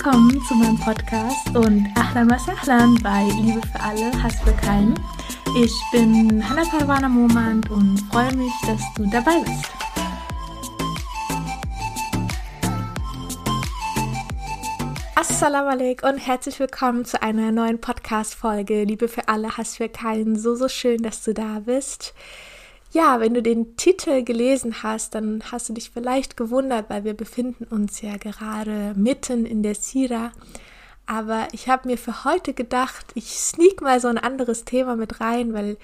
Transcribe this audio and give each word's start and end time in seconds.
Willkommen 0.00 0.40
zu 0.44 0.54
meinem 0.54 0.78
Podcast 0.78 1.48
und 1.56 1.88
Ahlan 1.96 2.30
was 2.30 2.48
Ahlan 2.48 2.94
bei 3.02 3.24
Liebe 3.42 3.60
für 3.66 3.80
alle, 3.80 4.22
Hass 4.22 4.40
für 4.42 4.52
keinen. 4.52 4.94
Ich 5.60 5.74
bin 5.90 6.48
Hannah 6.48 6.62
Parwana 6.70 7.08
Momand 7.08 7.68
und 7.68 7.98
freue 8.12 8.32
mich, 8.36 8.52
dass 8.64 8.80
du 8.94 9.10
dabei 9.10 9.40
bist. 9.40 9.64
Assalamu 15.16 15.68
alaikum 15.68 16.10
und 16.10 16.18
herzlich 16.18 16.60
willkommen 16.60 17.04
zu 17.04 17.20
einer 17.20 17.50
neuen 17.50 17.80
Podcast-Folge. 17.80 18.84
Liebe 18.84 19.08
für 19.08 19.26
alle, 19.26 19.56
Hass 19.56 19.78
für 19.78 19.88
keinen. 19.88 20.38
So, 20.38 20.54
so 20.54 20.68
schön, 20.68 21.02
dass 21.02 21.24
du 21.24 21.34
da 21.34 21.58
bist. 21.66 22.14
Ja, 22.90 23.20
wenn 23.20 23.34
du 23.34 23.42
den 23.42 23.76
Titel 23.76 24.22
gelesen 24.24 24.82
hast, 24.82 25.14
dann 25.14 25.42
hast 25.52 25.68
du 25.68 25.74
dich 25.74 25.90
vielleicht 25.90 26.36
gewundert, 26.36 26.88
weil 26.88 27.04
wir 27.04 27.14
befinden 27.14 27.64
uns 27.64 28.00
ja 28.00 28.16
gerade 28.16 28.94
mitten 28.96 29.44
in 29.44 29.62
der 29.62 29.74
Sira. 29.74 30.32
Aber 31.06 31.48
ich 31.52 31.68
habe 31.68 31.88
mir 31.88 31.98
für 31.98 32.24
heute 32.24 32.54
gedacht, 32.54 33.06
ich 33.14 33.38
sneak 33.38 33.82
mal 33.82 34.00
so 34.00 34.08
ein 34.08 34.18
anderes 34.18 34.64
Thema 34.64 34.96
mit 34.96 35.20
rein, 35.20 35.52
weil 35.52 35.76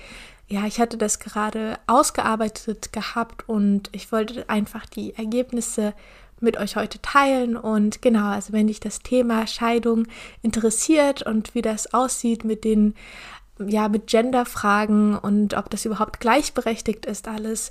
ja, 0.49 0.67
ich 0.67 0.81
hatte 0.81 0.99
das 0.99 1.19
gerade 1.19 1.79
ausgearbeitet 1.87 2.93
gehabt 2.93 3.49
und 3.49 3.89
ich 3.93 4.13
wollte 4.13 4.49
einfach 4.49 4.87
die 4.87 5.15
Ergebnisse 5.15 5.95
mit 6.41 6.59
euch 6.59 6.77
heute 6.77 7.01
teilen. 7.01 7.57
Und 7.57 8.03
genau, 8.03 8.29
also 8.29 8.53
wenn 8.53 8.67
dich 8.67 8.81
das 8.81 9.01
Thema 9.01 9.47
Scheidung 9.47 10.07
interessiert 10.43 11.23
und 11.23 11.55
wie 11.55 11.63
das 11.63 11.93
aussieht 11.95 12.45
mit 12.45 12.65
den 12.65 12.95
ja, 13.59 13.89
mit 13.89 14.09
Genderfragen 14.09 15.17
und 15.17 15.55
ob 15.55 15.71
das 15.71 15.85
überhaupt 15.85 16.21
gleichberechtigt 16.21 17.07
ist 17.07 17.29
alles, 17.29 17.71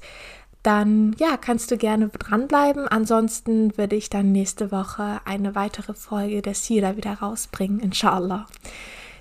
dann 0.63 1.13
ja, 1.19 1.35
kannst 1.35 1.71
du 1.71 1.77
gerne 1.77 2.07
dranbleiben. 2.07 2.87
Ansonsten 2.87 3.77
würde 3.77 3.97
ich 3.97 4.09
dann 4.09 4.31
nächste 4.31 4.71
Woche 4.71 5.19
eine 5.25 5.55
weitere 5.55 5.93
Folge 5.93 6.41
der 6.41 6.55
Sira 6.55 6.95
wieder 6.95 7.15
rausbringen, 7.15 7.79
inshallah. 7.79 8.47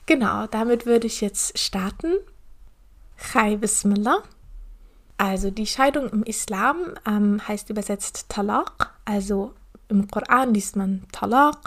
Genau, 0.06 0.46
damit 0.46 0.86
würde 0.86 1.08
ich 1.08 1.20
jetzt 1.20 1.58
starten. 1.58 2.14
Chai 3.16 3.56
Bismillah. 3.56 4.22
Also 5.18 5.50
die 5.50 5.66
Scheidung 5.66 6.08
im 6.10 6.22
Islam 6.22 6.76
ähm, 7.06 7.46
heißt 7.46 7.70
übersetzt 7.70 8.28
Talaq, 8.28 8.90
also 9.04 9.54
im 9.88 10.08
Koran 10.08 10.54
liest 10.54 10.74
man 10.74 11.04
Talaq 11.12 11.58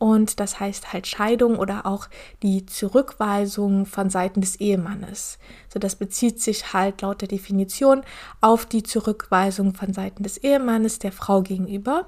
und 0.00 0.40
das 0.40 0.58
heißt 0.58 0.94
halt 0.94 1.06
Scheidung 1.06 1.58
oder 1.58 1.84
auch 1.84 2.08
die 2.42 2.64
Zurückweisung 2.64 3.84
von 3.84 4.08
Seiten 4.08 4.40
des 4.40 4.56
Ehemannes. 4.56 5.38
So 5.68 5.78
das 5.78 5.94
bezieht 5.94 6.40
sich 6.40 6.72
halt 6.72 7.02
laut 7.02 7.20
der 7.20 7.28
Definition 7.28 8.00
auf 8.40 8.64
die 8.64 8.82
Zurückweisung 8.82 9.74
von 9.74 9.92
Seiten 9.92 10.22
des 10.22 10.38
Ehemannes 10.38 11.00
der 11.00 11.12
Frau 11.12 11.42
gegenüber. 11.42 12.06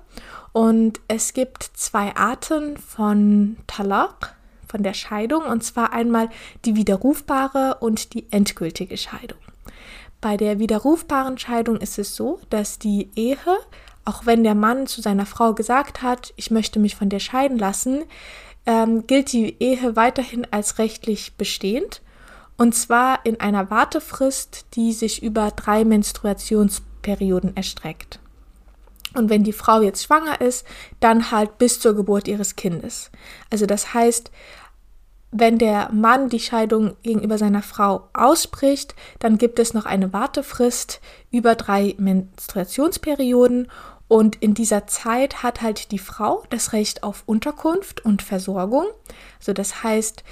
Und 0.52 1.00
es 1.06 1.34
gibt 1.34 1.64
zwei 1.74 2.16
Arten 2.16 2.78
von 2.78 3.58
Talaq, 3.66 4.36
von 4.66 4.82
der 4.82 4.94
Scheidung, 4.94 5.42
und 5.42 5.62
zwar 5.62 5.92
einmal 5.92 6.30
die 6.64 6.77
widerrufbare 6.77 7.77
und 7.80 8.14
die 8.14 8.24
endgültige 8.32 8.96
Scheidung. 8.96 9.38
Bei 10.22 10.38
der 10.38 10.58
widerrufbaren 10.58 11.36
Scheidung 11.36 11.77
ist 11.77 11.98
es 11.98 12.16
so, 12.16 12.40
dass 12.48 12.78
die 12.78 13.10
Ehe 13.16 13.36
auch 14.05 14.27
wenn 14.27 14.45
der 14.45 14.55
Mann 14.55 14.86
zu 14.86 15.00
seiner 15.00 15.27
Frau 15.27 15.55
gesagt 15.55 16.03
hat, 16.03 16.33
ich 16.36 16.50
möchte 16.50 16.78
mich 16.78 16.97
von 16.97 17.08
dir 17.08 17.20
scheiden 17.20 17.58
lassen, 17.58 18.05
ähm, 18.67 19.06
gilt 19.06 19.33
die 19.33 19.56
Ehe 19.62 19.97
weiterhin 19.97 20.47
als 20.50 20.78
rechtlich 20.78 21.36
bestehend. 21.36 22.03
Und 22.56 22.75
zwar 22.75 23.25
in 23.25 23.41
einer 23.41 23.70
Wartefrist, 23.70 24.67
die 24.74 24.92
sich 24.92 25.23
über 25.23 25.51
drei 25.51 25.85
Menstruationsperioden 25.85 27.57
erstreckt. 27.57 28.20
Und 29.14 29.30
wenn 29.30 29.45
die 29.45 29.52
Frau 29.52 29.83
jetzt 29.83 30.05
schwanger 30.05 30.41
ist, 30.41 30.67
dann 31.01 31.30
halt 31.30 31.58
bis 31.58 31.80
zur 31.80 31.95
Geburt 31.95 32.29
ihres 32.29 32.57
Kindes. 32.57 33.11
Also 33.51 33.67
das 33.67 33.95
heißt, 33.95 34.30
wenn 35.33 35.58
der 35.58 35.91
Mann 35.92 36.29
die 36.29 36.41
Scheidung 36.41 36.95
gegenüber 37.02 37.39
seiner 37.39 37.62
Frau 37.62 38.08
ausspricht, 38.12 38.95
dann 39.18 39.39
gibt 39.39 39.58
es 39.58 39.73
noch 39.73 39.86
eine 39.86 40.12
Wartefrist 40.12 41.01
über 41.30 41.55
drei 41.55 41.95
Menstruationsperioden 41.98 43.68
und 44.12 44.36
in 44.42 44.52
dieser 44.52 44.86
Zeit 44.86 45.42
hat 45.42 45.62
halt 45.62 45.90
die 45.90 45.98
Frau 45.98 46.42
das 46.50 46.74
Recht 46.74 47.02
auf 47.02 47.23
Unterkunft 47.24 48.05
und 48.05 48.20
Versorgung. 48.20 48.84
Also 49.39 49.55
das 49.55 49.84
heißt, 49.84 50.23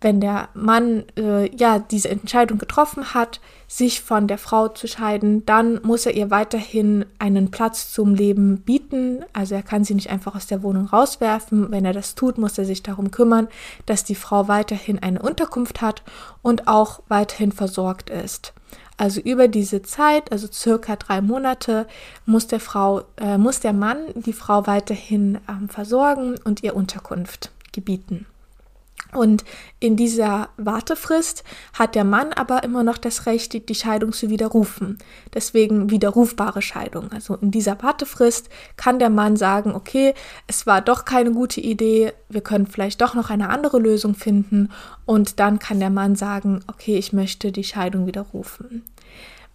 wenn 0.00 0.20
der 0.20 0.50
Mann 0.54 1.02
äh, 1.18 1.52
ja 1.52 1.80
diese 1.80 2.10
Entscheidung 2.10 2.58
getroffen 2.58 3.12
hat, 3.12 3.40
sich 3.66 4.02
von 4.02 4.28
der 4.28 4.38
Frau 4.38 4.68
zu 4.68 4.86
scheiden, 4.86 5.44
dann 5.46 5.80
muss 5.82 6.06
er 6.06 6.14
ihr 6.14 6.30
weiterhin 6.30 7.06
einen 7.18 7.50
Platz 7.50 7.90
zum 7.90 8.14
Leben 8.14 8.60
bieten. 8.60 9.24
Also 9.32 9.56
er 9.56 9.64
kann 9.64 9.82
sie 9.82 9.96
nicht 9.96 10.10
einfach 10.10 10.36
aus 10.36 10.46
der 10.46 10.62
Wohnung 10.62 10.86
rauswerfen. 10.86 11.72
Wenn 11.72 11.84
er 11.84 11.92
das 11.92 12.14
tut, 12.14 12.38
muss 12.38 12.56
er 12.56 12.64
sich 12.64 12.84
darum 12.84 13.10
kümmern, 13.10 13.48
dass 13.86 14.04
die 14.04 14.14
Frau 14.14 14.46
weiterhin 14.46 15.00
eine 15.00 15.20
Unterkunft 15.20 15.80
hat 15.80 16.04
und 16.40 16.68
auch 16.68 17.02
weiterhin 17.08 17.50
versorgt 17.50 18.10
ist. 18.10 18.52
Also 18.96 19.20
über 19.20 19.48
diese 19.48 19.82
Zeit, 19.82 20.30
also 20.30 20.46
circa 20.50 20.96
drei 20.96 21.20
Monate, 21.20 21.86
muss 22.26 22.46
der 22.46 22.60
Frau, 22.60 23.02
äh, 23.16 23.38
muss 23.38 23.60
der 23.60 23.72
Mann 23.72 23.98
die 24.14 24.32
Frau 24.32 24.66
weiterhin 24.66 25.38
ähm, 25.48 25.68
versorgen 25.68 26.36
und 26.44 26.62
ihr 26.62 26.76
Unterkunft 26.76 27.50
gebieten. 27.72 28.26
Und 29.14 29.44
in 29.80 29.96
dieser 29.96 30.48
Wartefrist 30.56 31.44
hat 31.72 31.94
der 31.94 32.04
Mann 32.04 32.32
aber 32.32 32.64
immer 32.64 32.82
noch 32.82 32.98
das 32.98 33.26
Recht, 33.26 33.68
die 33.68 33.74
Scheidung 33.74 34.12
zu 34.12 34.28
widerrufen. 34.28 34.98
Deswegen 35.32 35.90
widerrufbare 35.90 36.62
Scheidung. 36.62 37.12
Also 37.12 37.36
in 37.36 37.50
dieser 37.50 37.80
Wartefrist 37.82 38.48
kann 38.76 38.98
der 38.98 39.10
Mann 39.10 39.36
sagen, 39.36 39.74
okay, 39.74 40.14
es 40.46 40.66
war 40.66 40.80
doch 40.80 41.04
keine 41.04 41.30
gute 41.30 41.60
Idee, 41.60 42.12
wir 42.28 42.40
können 42.40 42.66
vielleicht 42.66 43.00
doch 43.00 43.14
noch 43.14 43.30
eine 43.30 43.50
andere 43.50 43.78
Lösung 43.78 44.14
finden. 44.14 44.70
Und 45.06 45.38
dann 45.38 45.58
kann 45.58 45.80
der 45.80 45.90
Mann 45.90 46.16
sagen, 46.16 46.64
okay, 46.66 46.96
ich 46.96 47.12
möchte 47.12 47.52
die 47.52 47.64
Scheidung 47.64 48.06
widerrufen. 48.06 48.84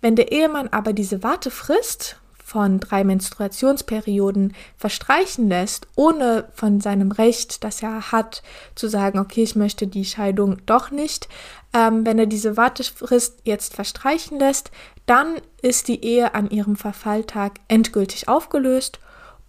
Wenn 0.01 0.15
der 0.15 0.31
Ehemann 0.31 0.69
aber 0.69 0.93
diese 0.93 1.23
Wartefrist 1.23 2.18
von 2.49 2.79
drei 2.79 3.03
Menstruationsperioden 3.03 4.55
verstreichen 4.75 5.49
lässt, 5.49 5.87
ohne 5.95 6.49
von 6.55 6.81
seinem 6.81 7.11
Recht, 7.11 7.63
das 7.63 7.83
er 7.83 8.11
hat, 8.11 8.41
zu 8.73 8.87
sagen, 8.87 9.19
okay, 9.19 9.43
ich 9.43 9.55
möchte 9.55 9.85
die 9.85 10.03
Scheidung 10.03 10.57
doch 10.65 10.89
nicht, 10.89 11.29
ähm, 11.73 12.07
wenn 12.07 12.17
er 12.17 12.25
diese 12.25 12.57
Wartefrist 12.57 13.41
jetzt 13.43 13.75
verstreichen 13.75 14.39
lässt, 14.39 14.71
dann 15.05 15.35
ist 15.61 15.87
die 15.87 16.03
Ehe 16.03 16.33
an 16.33 16.49
ihrem 16.49 16.75
Verfalltag 16.75 17.59
endgültig 17.67 18.27
aufgelöst 18.27 18.99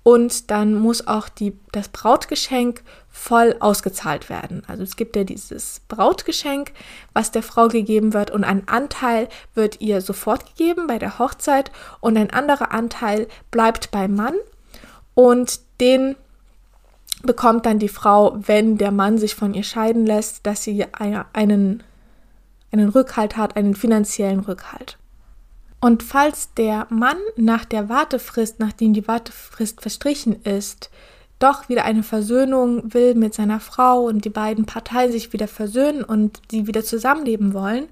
und 0.02 0.50
dann 0.50 0.74
muss 0.74 1.06
auch 1.06 1.30
die, 1.30 1.58
das 1.72 1.88
Brautgeschenk 1.88 2.82
voll 3.10 3.56
ausgezahlt 3.60 4.30
werden. 4.30 4.62
Also 4.66 4.82
es 4.82 4.96
gibt 4.96 5.16
ja 5.16 5.24
dieses 5.24 5.80
Brautgeschenk, 5.88 6.72
was 7.12 7.32
der 7.32 7.42
Frau 7.42 7.68
gegeben 7.68 8.14
wird 8.14 8.30
und 8.30 8.44
ein 8.44 8.68
Anteil 8.68 9.28
wird 9.54 9.80
ihr 9.80 10.00
sofort 10.00 10.46
gegeben 10.46 10.86
bei 10.86 10.98
der 10.98 11.18
Hochzeit 11.18 11.72
und 12.00 12.16
ein 12.16 12.30
anderer 12.30 12.72
Anteil 12.72 13.26
bleibt 13.50 13.90
beim 13.90 14.14
Mann 14.14 14.34
und 15.14 15.60
den 15.80 16.16
bekommt 17.22 17.66
dann 17.66 17.78
die 17.78 17.88
Frau, 17.88 18.38
wenn 18.38 18.78
der 18.78 18.92
Mann 18.92 19.18
sich 19.18 19.34
von 19.34 19.54
ihr 19.54 19.64
scheiden 19.64 20.06
lässt, 20.06 20.46
dass 20.46 20.64
sie 20.64 20.86
einen, 20.92 21.82
einen 22.72 22.88
Rückhalt 22.88 23.36
hat, 23.36 23.56
einen 23.56 23.74
finanziellen 23.74 24.40
Rückhalt. 24.40 24.96
Und 25.80 26.02
falls 26.02 26.54
der 26.54 26.86
Mann 26.90 27.16
nach 27.36 27.64
der 27.64 27.88
Wartefrist, 27.88 28.60
nachdem 28.60 28.92
die 28.92 29.08
Wartefrist 29.08 29.80
verstrichen 29.80 30.42
ist, 30.42 30.90
doch 31.40 31.68
wieder 31.68 31.84
eine 31.84 32.04
Versöhnung 32.04 32.94
will 32.94 33.16
mit 33.16 33.34
seiner 33.34 33.58
Frau 33.58 34.02
und 34.02 34.24
die 34.24 34.30
beiden 34.30 34.66
Parteien 34.66 35.10
sich 35.10 35.32
wieder 35.32 35.48
versöhnen 35.48 36.04
und 36.04 36.40
sie 36.50 36.68
wieder 36.68 36.84
zusammenleben 36.84 37.52
wollen, 37.54 37.88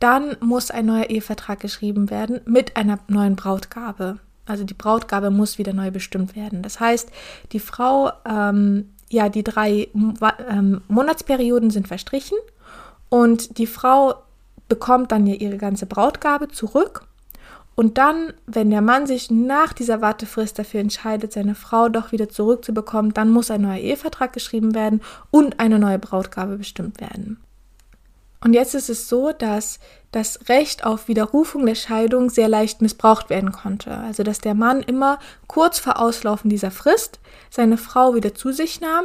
dann 0.00 0.36
muss 0.40 0.70
ein 0.70 0.86
neuer 0.86 1.08
Ehevertrag 1.08 1.60
geschrieben 1.60 2.10
werden 2.10 2.40
mit 2.44 2.76
einer 2.76 2.98
neuen 3.08 3.36
Brautgabe. 3.36 4.18
Also 4.46 4.64
die 4.64 4.74
Brautgabe 4.74 5.30
muss 5.30 5.58
wieder 5.58 5.72
neu 5.72 5.90
bestimmt 5.90 6.36
werden. 6.36 6.62
Das 6.62 6.80
heißt, 6.80 7.10
die 7.52 7.60
Frau, 7.60 8.10
ähm, 8.28 8.90
ja, 9.10 9.28
die 9.28 9.44
drei 9.44 9.88
ähm, 10.48 10.82
Monatsperioden 10.88 11.70
sind 11.70 11.88
verstrichen 11.88 12.38
und 13.08 13.58
die 13.58 13.66
Frau 13.66 14.14
bekommt 14.68 15.12
dann 15.12 15.26
ja 15.26 15.34
ihre 15.34 15.56
ganze 15.56 15.86
Brautgabe 15.86 16.48
zurück 16.48 17.06
und 17.78 17.96
dann, 17.96 18.32
wenn 18.44 18.70
der 18.70 18.80
Mann 18.80 19.06
sich 19.06 19.30
nach 19.30 19.72
dieser 19.72 20.00
Wartefrist 20.00 20.58
dafür 20.58 20.80
entscheidet, 20.80 21.32
seine 21.32 21.54
Frau 21.54 21.88
doch 21.88 22.10
wieder 22.10 22.28
zurückzubekommen, 22.28 23.14
dann 23.14 23.30
muss 23.30 23.52
ein 23.52 23.60
neuer 23.60 23.76
Ehevertrag 23.78 24.32
geschrieben 24.32 24.74
werden 24.74 25.00
und 25.30 25.60
eine 25.60 25.78
neue 25.78 26.00
Brautgabe 26.00 26.56
bestimmt 26.56 27.00
werden. 27.00 27.38
Und 28.42 28.54
jetzt 28.54 28.74
ist 28.74 28.90
es 28.90 29.08
so, 29.08 29.30
dass 29.30 29.78
das 30.10 30.48
Recht 30.48 30.84
auf 30.84 31.06
Widerrufung 31.06 31.66
der 31.66 31.76
Scheidung 31.76 32.30
sehr 32.30 32.48
leicht 32.48 32.82
missbraucht 32.82 33.30
werden 33.30 33.52
konnte. 33.52 33.96
Also 33.96 34.24
dass 34.24 34.40
der 34.40 34.54
Mann 34.54 34.80
immer 34.80 35.20
kurz 35.46 35.78
vor 35.78 36.00
Auslaufen 36.00 36.50
dieser 36.50 36.72
Frist 36.72 37.20
seine 37.48 37.78
Frau 37.78 38.16
wieder 38.16 38.34
zu 38.34 38.50
sich 38.50 38.80
nahm 38.80 39.04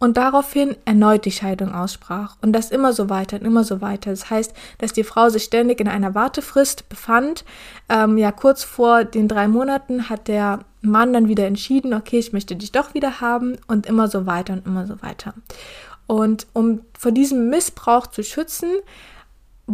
und 0.00 0.16
daraufhin 0.16 0.76
erneut 0.86 1.26
die 1.26 1.30
Scheidung 1.30 1.74
aussprach. 1.74 2.36
Und 2.40 2.54
das 2.54 2.70
immer 2.70 2.94
so 2.94 3.10
weiter 3.10 3.38
und 3.38 3.44
immer 3.44 3.64
so 3.64 3.82
weiter. 3.82 4.10
Das 4.10 4.30
heißt, 4.30 4.54
dass 4.78 4.94
die 4.94 5.04
Frau 5.04 5.28
sich 5.28 5.44
ständig 5.44 5.78
in 5.78 5.88
einer 5.88 6.14
Wartefrist 6.14 6.88
befand. 6.88 7.44
Ähm, 7.90 8.16
ja, 8.16 8.32
kurz 8.32 8.64
vor 8.64 9.04
den 9.04 9.28
drei 9.28 9.46
Monaten 9.46 10.08
hat 10.08 10.26
der 10.26 10.60
Mann 10.80 11.12
dann 11.12 11.28
wieder 11.28 11.46
entschieden, 11.46 11.92
okay, 11.92 12.18
ich 12.18 12.32
möchte 12.32 12.56
dich 12.56 12.72
doch 12.72 12.94
wieder 12.94 13.20
haben 13.20 13.58
und 13.66 13.84
immer 13.84 14.08
so 14.08 14.24
weiter 14.24 14.54
und 14.54 14.66
immer 14.66 14.86
so 14.86 15.02
weiter. 15.02 15.34
Und 16.06 16.46
um 16.54 16.80
vor 16.98 17.12
diesem 17.12 17.50
Missbrauch 17.50 18.06
zu 18.06 18.24
schützen, 18.24 18.70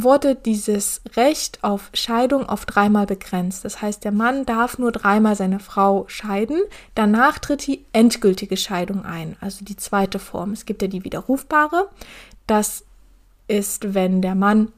wurde 0.03 0.35
dieses 0.35 1.01
Recht 1.17 1.65
auf 1.65 1.91
Scheidung 1.95 2.49
auf 2.49 2.67
dreimal 2.67 3.07
begrenzt. 3.07 3.65
Das 3.65 3.81
heißt, 3.81 4.05
der 4.05 4.13
Mann 4.13 4.45
darf 4.45 4.79
nur 4.79 4.93
dreimal 4.93 5.37
seine 5.37 5.59
Frau 5.59 6.05
scheiden. 6.09 6.61
Danach 6.95 7.39
tritt 7.39 7.67
die 7.67 7.85
endgültige 7.93 8.57
Scheidung 8.57 9.05
ein, 9.05 9.37
also 9.41 9.65
die 9.65 9.77
zweite 9.77 10.19
Form. 10.19 10.53
Es 10.53 10.67
gibt 10.67 10.83
ja 10.83 10.89
die 10.89 11.05
widerrufbare. 11.05 11.89
Das 12.47 12.85
ist, 13.49 13.95
wenn 13.95 14.21
der 14.21 14.35
Mann 14.35 14.73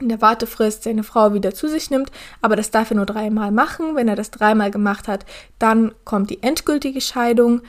in 0.00 0.08
der 0.08 0.20
Wartefrist 0.20 0.84
seine 0.84 1.02
Frau 1.02 1.34
wieder 1.34 1.52
zu 1.52 1.68
sich 1.68 1.90
nimmt, 1.90 2.12
aber 2.40 2.54
das 2.54 2.70
darf 2.70 2.90
er 2.90 2.96
nur 2.96 3.06
dreimal 3.06 3.50
machen. 3.50 3.96
Wenn 3.96 4.06
er 4.06 4.14
das 4.14 4.30
dreimal 4.30 4.70
gemacht 4.70 5.08
hat, 5.08 5.26
dann 5.58 5.92
kommt 6.04 6.30
die 6.30 6.42
endgültige 6.44 7.00
Scheidung 7.00 7.62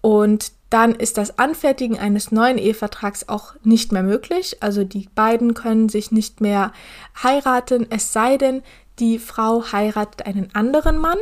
und 0.00 0.50
dann 0.70 0.94
ist 0.94 1.16
das 1.16 1.38
Anfertigen 1.38 1.98
eines 1.98 2.32
neuen 2.32 2.58
Ehevertrags 2.58 3.28
auch 3.28 3.54
nicht 3.62 3.92
mehr 3.92 4.02
möglich. 4.02 4.62
Also 4.62 4.84
die 4.84 5.08
beiden 5.14 5.54
können 5.54 5.88
sich 5.88 6.10
nicht 6.10 6.40
mehr 6.40 6.72
heiraten, 7.22 7.86
es 7.90 8.12
sei 8.12 8.36
denn, 8.36 8.62
die 8.98 9.18
Frau 9.18 9.72
heiratet 9.72 10.26
einen 10.26 10.54
anderen 10.54 10.98
Mann, 10.98 11.18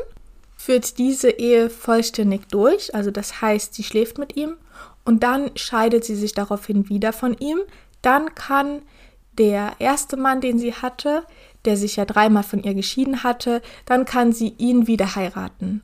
führt 0.57 0.99
diese 0.99 1.31
Ehe 1.31 1.69
vollständig 1.69 2.49
durch, 2.49 2.95
also 2.95 3.11
das 3.11 3.43
heißt, 3.43 3.75
sie 3.75 3.83
schläft 3.83 4.17
mit 4.17 4.37
ihm 4.37 4.57
und 5.05 5.23
dann 5.23 5.51
scheidet 5.57 6.05
sie 6.05 6.15
sich 6.15 6.33
daraufhin 6.33 6.89
wieder 6.89 7.13
von 7.13 7.37
ihm. 7.39 7.59
Dann 8.01 8.35
kann 8.35 8.83
der 9.39 9.73
erste 9.79 10.17
Mann, 10.17 10.41
den 10.41 10.59
sie 10.59 10.73
hatte, 10.73 11.25
der 11.65 11.77
sich 11.77 11.97
ja 11.97 12.05
dreimal 12.05 12.43
von 12.43 12.63
ihr 12.63 12.75
geschieden 12.75 13.23
hatte, 13.23 13.61
dann 13.87 14.05
kann 14.05 14.33
sie 14.33 14.55
ihn 14.59 14.87
wieder 14.87 15.17
heiraten. 15.17 15.83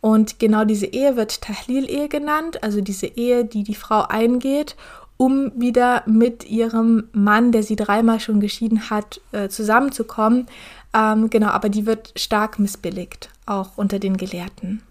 Und 0.00 0.38
genau 0.38 0.64
diese 0.64 0.86
Ehe 0.86 1.16
wird 1.16 1.42
Tahlil-Ehe 1.42 2.08
genannt, 2.08 2.62
also 2.62 2.80
diese 2.80 3.06
Ehe, 3.06 3.44
die 3.44 3.64
die 3.64 3.74
Frau 3.74 4.02
eingeht, 4.02 4.76
um 5.16 5.52
wieder 5.54 6.02
mit 6.06 6.48
ihrem 6.48 7.08
Mann, 7.12 7.52
der 7.52 7.62
sie 7.62 7.76
dreimal 7.76 8.20
schon 8.20 8.40
geschieden 8.40 8.88
hat, 8.88 9.20
äh, 9.32 9.48
zusammenzukommen. 9.48 10.46
Ähm, 10.94 11.28
genau, 11.28 11.48
aber 11.48 11.68
die 11.68 11.84
wird 11.84 12.12
stark 12.16 12.58
missbilligt, 12.58 13.28
auch 13.44 13.76
unter 13.76 13.98
den 13.98 14.16
Gelehrten. 14.16 14.82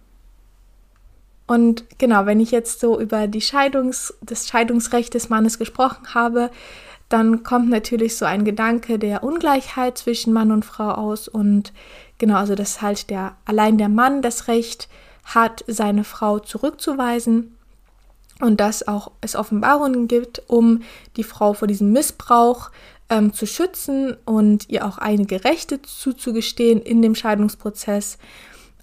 Und 1.47 1.83
genau, 1.97 2.27
wenn 2.27 2.39
ich 2.39 2.51
jetzt 2.51 2.79
so 2.79 2.99
über 2.99 3.25
die 3.25 3.41
Scheidungs, 3.41 4.13
das 4.21 4.47
Scheidungsrecht 4.47 5.15
des 5.15 5.29
Mannes 5.29 5.57
gesprochen 5.57 6.13
habe, 6.13 6.51
dann 7.09 7.41
kommt 7.41 7.69
natürlich 7.69 8.15
so 8.15 8.25
ein 8.25 8.45
Gedanke 8.45 8.99
der 8.99 9.23
Ungleichheit 9.23 9.97
zwischen 9.97 10.31
Mann 10.31 10.51
und 10.51 10.63
Frau 10.63 10.91
aus 10.91 11.27
und 11.27 11.73
genau, 12.19 12.35
also 12.35 12.53
dass 12.53 12.83
halt 12.83 13.09
der 13.09 13.35
allein 13.45 13.79
der 13.79 13.89
Mann 13.89 14.21
das 14.21 14.47
Recht 14.47 14.87
hat, 15.23 15.63
seine 15.67 16.03
Frau 16.03 16.39
zurückzuweisen 16.39 17.57
und 18.39 18.59
dass 18.59 18.87
auch 18.87 19.11
es 19.21 19.35
Offenbarungen 19.35 20.07
gibt, 20.07 20.43
um 20.47 20.81
die 21.17 21.23
Frau 21.23 21.53
vor 21.53 21.67
diesem 21.67 21.91
Missbrauch 21.91 22.69
ähm, 23.09 23.33
zu 23.33 23.45
schützen 23.45 24.15
und 24.25 24.69
ihr 24.69 24.85
auch 24.85 24.97
einige 24.97 25.43
Rechte 25.43 25.81
zuzugestehen 25.81 26.81
in 26.81 27.01
dem 27.01 27.15
Scheidungsprozess. 27.15 28.17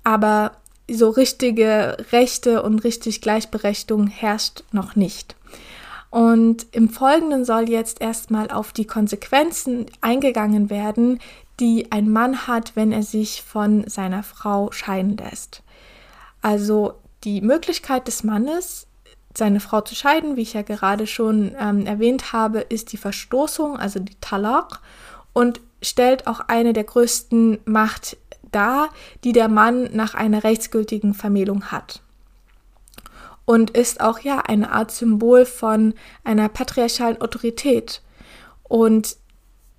Aber 0.05 0.53
so 0.91 1.11
richtige 1.11 1.97
Rechte 2.13 2.63
und 2.63 2.85
richtig 2.85 3.21
Gleichberechtigung 3.21 4.07
herrscht 4.07 4.63
noch 4.73 4.95
nicht. 4.95 5.35
Und 6.11 6.67
im 6.73 6.89
Folgenden 6.89 7.45
soll 7.45 7.69
jetzt 7.69 8.01
erstmal 8.01 8.51
auf 8.51 8.73
die 8.73 8.87
Konsequenzen 8.87 9.87
eingegangen 10.01 10.71
werden, 10.71 11.19
die 11.61 11.91
ein 11.93 12.11
Mann 12.11 12.47
hat, 12.47 12.77
wenn 12.77 12.93
er 12.93 13.03
sich 13.03 13.43
von 13.43 13.89
seiner 13.89 14.23
Frau 14.23 14.71
scheiden 14.73 15.17
lässt. 15.17 15.63
Also 16.43 16.95
die 17.25 17.41
Möglichkeit 17.41 18.07
des 18.07 18.25
Mannes, 18.25 18.87
seine 19.37 19.61
Frau 19.61 19.81
zu 19.81 19.95
scheiden, 19.95 20.37
wie 20.37 20.43
ich 20.43 20.55
ja 20.55 20.63
gerade 20.63 21.07
schon 21.07 21.55
ähm, 21.59 21.87
erwähnt 21.87 22.33
habe, 22.33 22.61
ist 22.61 22.93
die 22.93 22.97
Verstoßung, 22.97 23.79
also 23.79 23.99
die 24.01 24.17
Talaq, 24.21 24.81
und 25.33 25.61
stellt 25.83 26.27
auch 26.27 26.41
eine 26.41 26.73
der 26.73 26.85
größten 26.85 27.59
Macht 27.65 28.17
dar, 28.53 28.89
die 29.25 29.33
der 29.33 29.49
Mann 29.49 29.91
nach 29.95 30.15
einer 30.15 30.45
rechtsgültigen 30.45 31.15
Vermählung 31.15 31.67
hat 31.67 32.01
und 33.47 33.71
ist 33.71 34.01
auch 34.03 34.19
ja 34.19 34.41
eine 34.41 34.73
Art 34.73 34.91
Symbol 34.91 35.47
von 35.47 35.95
einer 36.25 36.51
patriarchalen 36.51 37.23
Autorität. 37.23 38.03
Und 38.65 39.17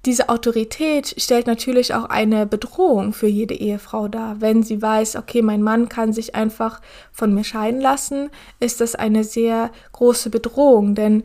diese 0.05 0.29
Autorität 0.29 1.15
stellt 1.17 1.47
natürlich 1.47 1.93
auch 1.93 2.05
eine 2.05 2.45
Bedrohung 2.45 3.13
für 3.13 3.27
jede 3.27 3.55
Ehefrau 3.55 4.07
dar. 4.07 4.39
Wenn 4.39 4.63
sie 4.63 4.81
weiß, 4.81 5.17
okay, 5.17 5.41
mein 5.41 5.61
Mann 5.61 5.89
kann 5.89 6.13
sich 6.13 6.35
einfach 6.35 6.81
von 7.11 7.33
mir 7.33 7.43
scheiden 7.43 7.81
lassen, 7.81 8.29
ist 8.59 8.79
das 8.79 8.95
eine 8.95 9.23
sehr 9.23 9.71
große 9.91 10.29
Bedrohung, 10.29 10.95
denn 10.95 11.23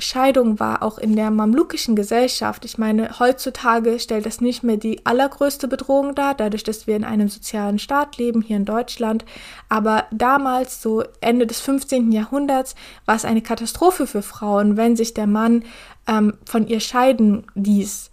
Scheidung 0.00 0.58
war 0.58 0.82
auch 0.82 0.98
in 0.98 1.14
der 1.14 1.30
mamlukischen 1.30 1.94
Gesellschaft. 1.94 2.64
Ich 2.64 2.78
meine, 2.78 3.20
heutzutage 3.20 4.00
stellt 4.00 4.26
das 4.26 4.40
nicht 4.40 4.64
mehr 4.64 4.76
die 4.76 5.06
allergrößte 5.06 5.68
Bedrohung 5.68 6.16
dar, 6.16 6.34
dadurch, 6.34 6.64
dass 6.64 6.88
wir 6.88 6.96
in 6.96 7.04
einem 7.04 7.28
sozialen 7.28 7.78
Staat 7.78 8.16
leben, 8.16 8.42
hier 8.42 8.56
in 8.56 8.64
Deutschland. 8.64 9.24
Aber 9.68 10.06
damals, 10.10 10.82
so 10.82 11.04
Ende 11.20 11.46
des 11.46 11.60
15. 11.60 12.10
Jahrhunderts, 12.10 12.74
war 13.04 13.14
es 13.14 13.24
eine 13.24 13.40
Katastrophe 13.40 14.08
für 14.08 14.22
Frauen, 14.22 14.76
wenn 14.76 14.96
sich 14.96 15.14
der 15.14 15.28
Mann 15.28 15.62
ähm, 16.06 16.34
von 16.44 16.66
ihr 16.66 16.80
scheiden 16.80 17.46
ließ. 17.54 18.10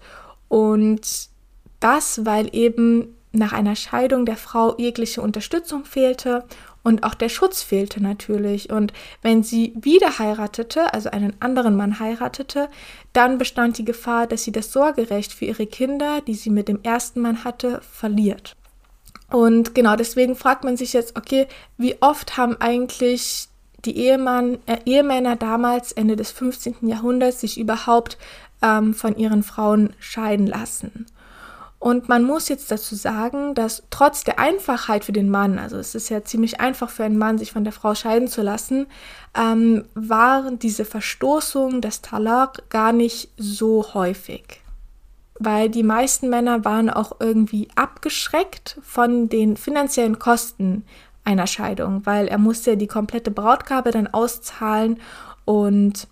Und 0.47 1.29
das, 1.79 2.25
weil 2.25 2.49
eben 2.55 3.15
nach 3.31 3.53
einer 3.53 3.75
Scheidung 3.75 4.25
der 4.25 4.37
Frau 4.37 4.77
jegliche 4.77 5.21
Unterstützung 5.21 5.85
fehlte 5.85 6.45
und 6.83 7.03
auch 7.03 7.13
der 7.13 7.29
Schutz 7.29 7.63
fehlte 7.63 8.03
natürlich. 8.03 8.69
Und 8.69 8.93
wenn 9.21 9.41
sie 9.41 9.73
wieder 9.79 10.19
heiratete, 10.19 10.93
also 10.93 11.09
einen 11.09 11.33
anderen 11.39 11.75
Mann 11.75 11.99
heiratete, 11.99 12.69
dann 13.13 13.37
bestand 13.37 13.77
die 13.77 13.85
Gefahr, 13.85 14.27
dass 14.27 14.43
sie 14.43 14.51
das 14.51 14.71
Sorgerecht 14.71 15.33
für 15.33 15.45
ihre 15.45 15.65
Kinder, 15.65 16.21
die 16.21 16.35
sie 16.35 16.49
mit 16.49 16.67
dem 16.67 16.83
ersten 16.83 17.21
Mann 17.21 17.43
hatte, 17.43 17.81
verliert. 17.81 18.55
Und 19.31 19.73
genau 19.73 19.95
deswegen 19.95 20.35
fragt 20.35 20.63
man 20.63 20.77
sich 20.77 20.93
jetzt, 20.93 21.17
okay, 21.17 21.47
wie 21.77 21.95
oft 22.01 22.37
haben 22.37 22.57
eigentlich 22.59 23.47
die 23.85 23.97
Ehemann, 23.97 24.59
äh, 24.65 24.77
Ehemänner 24.85 25.35
damals, 25.35 25.91
Ende 25.91 26.15
des 26.15 26.31
15. 26.31 26.87
Jahrhunderts, 26.87 27.41
sich 27.41 27.59
überhaupt 27.59 28.17
ähm, 28.61 28.93
von 28.93 29.15
ihren 29.17 29.43
Frauen 29.43 29.93
scheiden 29.99 30.47
lassen? 30.47 31.05
Und 31.83 32.07
man 32.07 32.23
muss 32.23 32.47
jetzt 32.47 32.71
dazu 32.71 32.95
sagen, 32.95 33.55
dass 33.55 33.83
trotz 33.89 34.23
der 34.23 34.39
Einfachheit 34.39 35.03
für 35.03 35.11
den 35.11 35.29
Mann, 35.29 35.59
also 35.59 35.75
es 35.75 35.95
ist 35.95 36.07
ja 36.07 36.23
ziemlich 36.23 36.61
einfach 36.61 36.89
für 36.89 37.03
einen 37.03 37.17
Mann, 37.17 37.37
sich 37.37 37.51
von 37.51 37.65
der 37.65 37.73
Frau 37.73 37.93
scheiden 37.93 38.29
zu 38.29 38.41
lassen, 38.41 38.87
ähm, 39.37 39.83
war 39.93 40.51
diese 40.51 40.85
Verstoßung 40.85 41.81
des 41.81 42.01
Talak 42.01 42.69
gar 42.69 42.93
nicht 42.93 43.31
so 43.35 43.93
häufig. 43.93 44.61
Weil 45.39 45.69
die 45.69 45.83
meisten 45.83 46.29
Männer 46.29 46.63
waren 46.63 46.89
auch 46.89 47.17
irgendwie 47.19 47.67
abgeschreckt 47.75 48.79
von 48.81 49.27
den 49.27 49.57
finanziellen 49.57 50.19
Kosten 50.19 50.85
einer 51.23 51.47
Scheidung, 51.47 52.05
weil 52.05 52.27
er 52.27 52.37
musste 52.37 52.77
die 52.77 52.87
komplette 52.87 53.31
Brautgabe 53.31 53.91
dann 53.91 54.07
auszahlen 54.07 54.99
und 55.45 56.07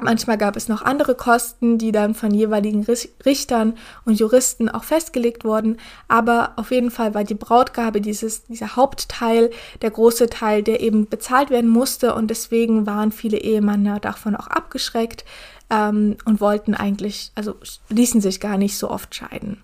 Manchmal 0.00 0.38
gab 0.38 0.54
es 0.54 0.68
noch 0.68 0.82
andere 0.82 1.16
Kosten, 1.16 1.76
die 1.76 1.90
dann 1.90 2.14
von 2.14 2.32
jeweiligen 2.32 2.86
Richtern 3.26 3.74
und 4.04 4.20
Juristen 4.20 4.68
auch 4.68 4.84
festgelegt 4.84 5.44
wurden. 5.44 5.76
Aber 6.06 6.52
auf 6.54 6.70
jeden 6.70 6.92
Fall 6.92 7.14
war 7.14 7.24
die 7.24 7.34
Brautgabe 7.34 8.00
dieses, 8.00 8.44
dieser 8.44 8.76
Hauptteil, 8.76 9.50
der 9.82 9.90
große 9.90 10.28
Teil, 10.28 10.62
der 10.62 10.80
eben 10.80 11.08
bezahlt 11.08 11.50
werden 11.50 11.68
musste. 11.68 12.14
Und 12.14 12.28
deswegen 12.30 12.86
waren 12.86 13.10
viele 13.10 13.38
Ehemänner 13.38 13.98
davon 13.98 14.36
auch 14.36 14.46
abgeschreckt 14.46 15.24
ähm, 15.68 16.16
und 16.24 16.40
wollten 16.40 16.74
eigentlich, 16.74 17.32
also 17.34 17.56
ließen 17.88 18.20
sich 18.20 18.38
gar 18.38 18.56
nicht 18.56 18.78
so 18.78 18.88
oft 18.90 19.12
scheiden. 19.16 19.60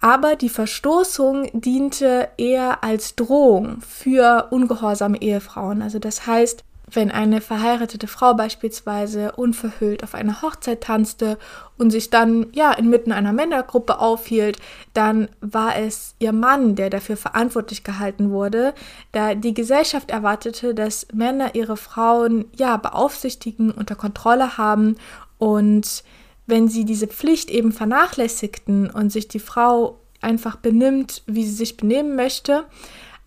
Aber 0.00 0.36
die 0.36 0.48
Verstoßung 0.48 1.48
diente 1.52 2.28
eher 2.36 2.84
als 2.84 3.16
Drohung 3.16 3.80
für 3.80 4.48
ungehorsame 4.50 5.20
Ehefrauen. 5.20 5.82
Also 5.82 5.98
das 5.98 6.26
heißt, 6.26 6.62
wenn 6.90 7.10
eine 7.10 7.40
verheiratete 7.40 8.06
Frau 8.06 8.34
beispielsweise 8.34 9.32
unverhüllt 9.32 10.02
auf 10.02 10.14
einer 10.14 10.40
Hochzeit 10.40 10.82
tanzte 10.82 11.38
und 11.76 11.90
sich 11.90 12.10
dann 12.10 12.46
ja 12.52 12.72
inmitten 12.72 13.12
einer 13.12 13.32
Männergruppe 13.32 13.98
aufhielt, 13.98 14.58
dann 14.94 15.28
war 15.40 15.76
es 15.76 16.14
ihr 16.18 16.32
Mann, 16.32 16.76
der 16.76 16.90
dafür 16.90 17.16
verantwortlich 17.16 17.84
gehalten 17.84 18.30
wurde, 18.30 18.74
da 19.12 19.34
die 19.34 19.54
Gesellschaft 19.54 20.10
erwartete, 20.10 20.74
dass 20.74 21.06
Männer 21.12 21.54
ihre 21.54 21.76
Frauen 21.76 22.46
ja 22.56 22.76
beaufsichtigen, 22.76 23.70
unter 23.70 23.94
Kontrolle 23.94 24.56
haben 24.56 24.96
und 25.38 26.04
wenn 26.48 26.68
sie 26.68 26.84
diese 26.84 27.06
Pflicht 27.06 27.50
eben 27.50 27.72
vernachlässigten 27.72 28.90
und 28.90 29.12
sich 29.12 29.28
die 29.28 29.38
Frau 29.38 30.00
einfach 30.20 30.56
benimmt, 30.56 31.22
wie 31.26 31.44
sie 31.44 31.52
sich 31.52 31.76
benehmen 31.76 32.16
möchte, 32.16 32.64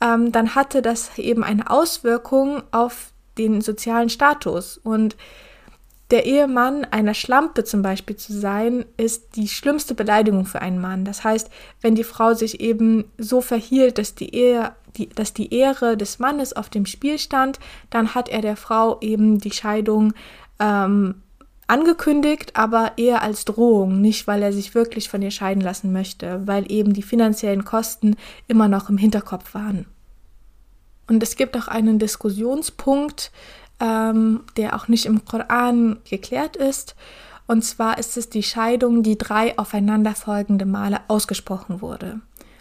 ähm, 0.01 0.31
dann 0.31 0.55
hatte 0.55 0.81
das 0.81 1.17
eben 1.17 1.43
eine 1.43 1.69
Auswirkung 1.69 2.63
auf 2.71 3.13
den 3.37 3.61
sozialen 3.61 4.09
Status. 4.09 4.77
Und 4.77 5.15
der 6.09 6.25
Ehemann 6.25 6.83
einer 6.85 7.13
Schlampe 7.13 7.63
zum 7.63 7.83
Beispiel 7.83 8.17
zu 8.17 8.33
sein, 8.33 8.85
ist 8.97 9.35
die 9.35 9.47
schlimmste 9.47 9.93
Beleidigung 9.93 10.45
für 10.45 10.61
einen 10.61 10.81
Mann. 10.81 11.05
Das 11.05 11.23
heißt, 11.23 11.49
wenn 11.79 11.93
die 11.93 12.03
Frau 12.03 12.33
sich 12.33 12.59
eben 12.59 13.05
so 13.19 13.39
verhielt, 13.39 13.99
dass 13.99 14.15
die 14.15 14.35
Ehe, 14.35 14.73
die, 14.97 15.07
dass 15.09 15.33
die 15.33 15.53
Ehre 15.53 15.95
des 15.95 16.17
Mannes 16.17 16.53
auf 16.53 16.69
dem 16.69 16.87
Spiel 16.87 17.19
stand, 17.19 17.59
dann 17.91 18.15
hat 18.15 18.29
er 18.29 18.41
der 18.41 18.57
Frau 18.57 18.99
eben 18.99 19.37
die 19.37 19.51
Scheidung 19.51 20.13
ähm, 20.59 21.21
angekündigt, 21.71 22.57
aber 22.57 22.93
eher 22.97 23.21
als 23.21 23.45
Drohung, 23.45 24.01
nicht 24.01 24.27
weil 24.27 24.43
er 24.43 24.51
sich 24.51 24.75
wirklich 24.75 25.09
von 25.09 25.21
ihr 25.21 25.31
scheiden 25.31 25.61
lassen 25.61 25.93
möchte, 25.93 26.45
weil 26.45 26.69
eben 26.69 26.93
die 26.93 27.01
finanziellen 27.01 27.63
Kosten 27.63 28.17
immer 28.47 28.67
noch 28.67 28.89
im 28.89 28.97
Hinterkopf 28.97 29.53
waren. 29.53 29.85
Und 31.07 31.23
es 31.23 31.37
gibt 31.37 31.55
auch 31.55 31.69
einen 31.69 31.97
Diskussionspunkt, 31.97 33.31
ähm, 33.79 34.41
der 34.57 34.75
auch 34.75 34.89
nicht 34.89 35.05
im 35.05 35.23
Koran 35.23 35.99
geklärt 36.03 36.57
ist. 36.57 36.95
Und 37.47 37.63
zwar 37.63 37.97
ist 37.97 38.17
es 38.17 38.29
die 38.29 38.43
Scheidung, 38.43 39.01
die 39.01 39.17
drei 39.17 39.57
aufeinanderfolgende 39.57 40.65
Male 40.65 40.99
ausgesprochen 41.07 41.81
wurde. 41.81 42.19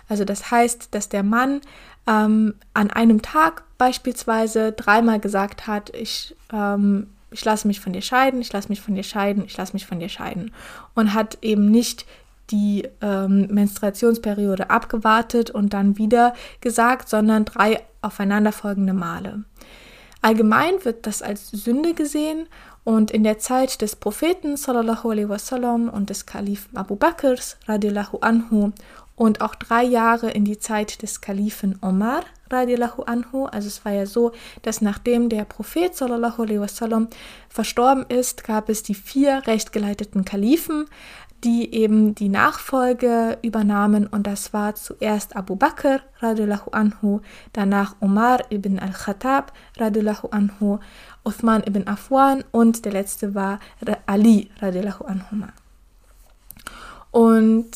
Also 0.09 0.25
das 0.25 0.50
heißt, 0.52 0.95
dass 0.95 1.09
der 1.09 1.23
Mann 1.23 1.61
ähm, 2.07 2.55
an 2.75 2.90
einem 2.90 3.23
Tag 3.23 3.64
beispielsweise 3.76 4.73
dreimal 4.73 5.19
gesagt 5.19 5.67
hat, 5.67 5.90
ich, 5.95 6.37
ähm, 6.52 7.09
ich 7.30 7.44
lasse 7.44 7.66
mich 7.66 7.80
von 7.80 7.92
dir 7.92 8.02
scheiden, 8.02 8.40
ich 8.40 8.52
lasse 8.52 8.68
mich 8.68 8.80
von 8.80 8.94
dir 8.94 9.02
scheiden, 9.02 9.44
ich 9.44 9.56
lasse 9.56 9.72
mich 9.72 9.87
von 9.87 10.00
dir 10.00 10.08
scheiden. 10.08 10.52
Und 10.94 11.14
hat 11.14 11.38
eben 11.42 11.70
nicht 11.70 12.06
die 12.50 12.88
ähm, 13.00 13.46
Menstruationsperiode 13.50 14.70
abgewartet 14.70 15.50
und 15.50 15.72
dann 15.72 15.99
wieder 15.99 16.34
gesagt, 16.60 17.08
sondern 17.08 17.44
drei 17.44 17.82
aufeinanderfolgende 18.02 18.92
Male. 18.92 19.44
Allgemein 20.22 20.84
wird 20.84 21.06
das 21.06 21.22
als 21.22 21.50
Sünde 21.50 21.94
gesehen 21.94 22.46
und 22.84 23.10
in 23.10 23.25
der 23.25 23.38
Zeit 23.38 23.80
des 23.82 23.96
Propheten 23.96 24.56
sallallahu 24.56 25.10
alaihi 25.10 25.28
wasallam 25.28 25.88
und 25.88 26.10
des 26.10 26.26
Kalifen 26.26 26.76
Abu 26.76 26.96
Bakrs 26.96 27.56
radiallahu 27.66 28.18
anhu 28.18 28.72
und 29.21 29.43
auch 29.43 29.55
drei 29.55 29.83
Jahre 29.83 30.31
in 30.31 30.47
die 30.47 30.59
Zeit 30.59 31.03
des 31.03 31.21
Kalifen 31.21 31.79
Omar 31.83 32.23
radiallahu 32.49 33.03
anhu. 33.03 33.45
Also 33.45 33.69
es 33.69 33.85
war 33.85 33.93
ja 33.93 34.07
so, 34.07 34.33
dass 34.62 34.81
nachdem 34.81 35.29
der 35.29 35.45
Prophet 35.45 35.95
sallallahu 35.95 36.41
alaihi 36.45 36.61
wasallam 36.61 37.09
verstorben 37.50 38.07
ist, 38.09 38.45
gab 38.45 38.71
es 38.71 38.83
die 38.83 38.95
vier 38.95 39.47
rechtgeleiteten 39.47 40.25
Kalifen, 40.25 40.87
die 41.45 41.75
eben 41.75 42.15
die 42.15 42.31
Nachfolge 42.31 43.37
übernahmen 43.43 44.07
und 44.07 44.27
das 44.27 44.55
war 44.55 44.75
zuerst 44.75 45.37
Abu 45.37 45.55
Bakr 45.55 46.00
radiallahu 46.21 46.71
anhu, 46.71 47.21
danach 47.53 47.97
Umar 48.00 48.50
ibn 48.50 48.79
al-Khattab 48.79 49.53
radiallahu 49.77 50.29
anhu, 50.29 50.79
Uthman 51.27 51.62
ibn 51.65 51.87
Afwan 51.89 52.43
und 52.53 52.87
der 52.87 52.93
letzte 52.93 53.35
war 53.35 53.61
Ali 54.07 54.50
radiallahu 54.62 55.05
anhu. 55.05 55.45
Und 57.11 57.71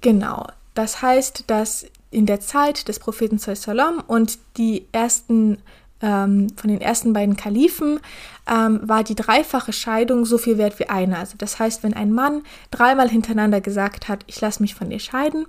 genau, 0.00 0.46
das 0.74 1.02
heißt, 1.02 1.44
dass 1.46 1.86
in 2.10 2.26
der 2.26 2.40
Zeit 2.40 2.88
des 2.88 2.98
Propheten 2.98 3.38
Sallam 3.38 4.02
und 4.06 4.38
die 4.56 4.86
ersten 4.92 5.58
ähm, 6.00 6.48
von 6.56 6.68
den 6.68 6.80
ersten 6.80 7.12
beiden 7.12 7.36
Kalifen 7.36 8.00
ähm, 8.46 8.80
war 8.82 9.04
die 9.04 9.14
dreifache 9.14 9.72
Scheidung 9.72 10.26
so 10.26 10.38
viel 10.38 10.58
wert 10.58 10.78
wie 10.78 10.88
eine. 10.88 11.18
Also 11.18 11.36
das 11.38 11.58
heißt, 11.58 11.82
wenn 11.82 11.94
ein 11.94 12.12
Mann 12.12 12.42
dreimal 12.70 13.08
hintereinander 13.08 13.60
gesagt 13.60 14.08
hat, 14.08 14.20
ich 14.26 14.40
lasse 14.40 14.60
mich 14.62 14.74
von 14.74 14.90
dir 14.90 14.98
scheiden, 14.98 15.46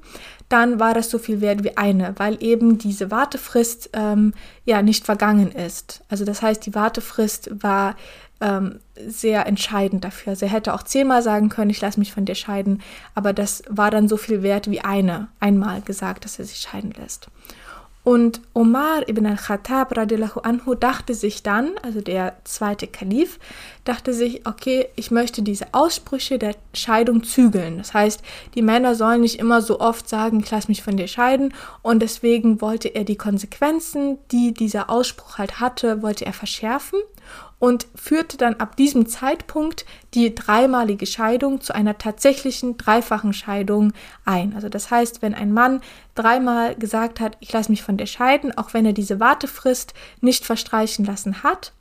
dann 0.48 0.80
war 0.80 0.94
das 0.94 1.10
so 1.10 1.18
viel 1.18 1.42
wert 1.42 1.64
wie 1.64 1.76
eine, 1.78 2.14
weil 2.18 2.42
eben 2.42 2.78
diese 2.78 3.12
Wartefrist 3.12 3.90
ähm, 3.94 4.34
ja 4.64 4.82
nicht 4.82 5.06
vergangen 5.06 5.52
ist. 5.52 6.04
Also 6.10 6.24
das 6.24 6.42
heißt, 6.42 6.66
die 6.66 6.76
Wartefrist 6.76 7.52
war 7.62 7.96
ähm, 8.42 8.80
sehr 9.08 9.46
entscheidend 9.46 10.04
dafür. 10.04 10.32
Also 10.32 10.46
er 10.46 10.52
hätte 10.52 10.74
auch 10.74 10.84
zehnmal 10.84 11.22
sagen 11.22 11.50
können, 11.50 11.72
ich 11.72 11.82
lasse 11.82 12.00
mich 12.00 12.14
von 12.14 12.26
dir 12.26 12.36
scheiden, 12.36 12.82
aber 13.14 13.34
das 13.34 13.64
war 13.70 13.92
dann 13.92 14.08
so 14.08 14.18
viel 14.18 14.44
wert 14.44 14.70
wie 14.70 14.82
eine, 14.82 15.28
einmal 15.40 15.82
gesagt, 15.82 16.26
dass 16.26 16.40
er 16.40 16.46
sich 16.46 16.58
scheiden 16.58 16.94
lässt. 16.98 17.30
Und 18.06 18.42
Omar 18.54 19.10
ibn 19.10 19.26
al-Khattab 19.26 19.98
radiallahu 19.98 20.42
anhu 20.42 20.76
dachte 20.76 21.16
sich 21.16 21.42
dann, 21.42 21.72
also 21.82 22.02
der 22.02 22.36
zweite 22.44 22.86
Kalif, 22.86 23.40
dachte 23.84 24.14
sich, 24.14 24.46
okay, 24.46 24.88
ich 24.96 25.10
möchte 25.10 25.42
diese 25.42 25.74
Aussprüche 25.74 26.38
der 26.38 26.56
Scheidung 26.76 27.24
zügeln. 27.24 27.80
Das 27.80 27.96
heißt, 27.96 28.22
die 28.54 28.62
Männer 28.62 28.94
sollen 28.94 29.22
nicht 29.22 29.40
immer 29.40 29.64
so 29.64 29.80
oft 29.80 30.08
sagen, 30.08 30.42
ich 30.42 30.52
lasse 30.52 30.68
mich 30.68 30.84
von 30.84 30.98
dir 30.98 31.08
scheiden. 31.08 31.52
Und 31.82 32.04
deswegen 32.04 32.62
wollte 32.62 32.90
er 32.90 33.06
die 33.06 33.18
Konsequenzen, 33.18 34.20
die 34.32 34.54
dieser 34.54 34.92
Ausspruch 34.92 35.40
halt 35.40 35.60
hatte, 35.60 36.04
wollte 36.04 36.28
er 36.28 36.34
verschärfen 36.34 37.00
und 37.60 37.88
führte 37.96 38.38
dann 38.38 38.56
ab 38.56 38.76
diesem 38.76 39.08
Zeitpunkt 39.08 39.86
die 40.14 40.36
dreimalige 40.36 41.06
Scheidung 41.06 41.62
zu 41.62 41.74
einer 41.74 41.98
tatsächlichen 41.98 42.78
dreifachen 42.78 43.34
Scheidung 43.34 43.94
ein. 44.26 44.54
Also 44.56 44.70
das 44.70 44.92
heißt, 44.92 45.22
wenn 45.22 45.34
ein 45.34 45.54
Mann 45.54 45.82
dreimal 46.16 46.76
gesagt 46.76 47.20
hat, 47.20 47.38
ich 47.40 47.52
lasse 47.54 47.72
mich 47.72 47.82
von 47.82 47.98
dir 47.98 48.08
scheiden, 48.08 48.58
auch 48.58 48.74
wenn 48.74 48.86
er 48.86 48.94
diese 48.94 49.20
Wartefrist 49.20 49.94
nicht 50.22 50.46
verstreichen 50.46 51.06
lassen 51.06 51.44
hat, 51.44 51.72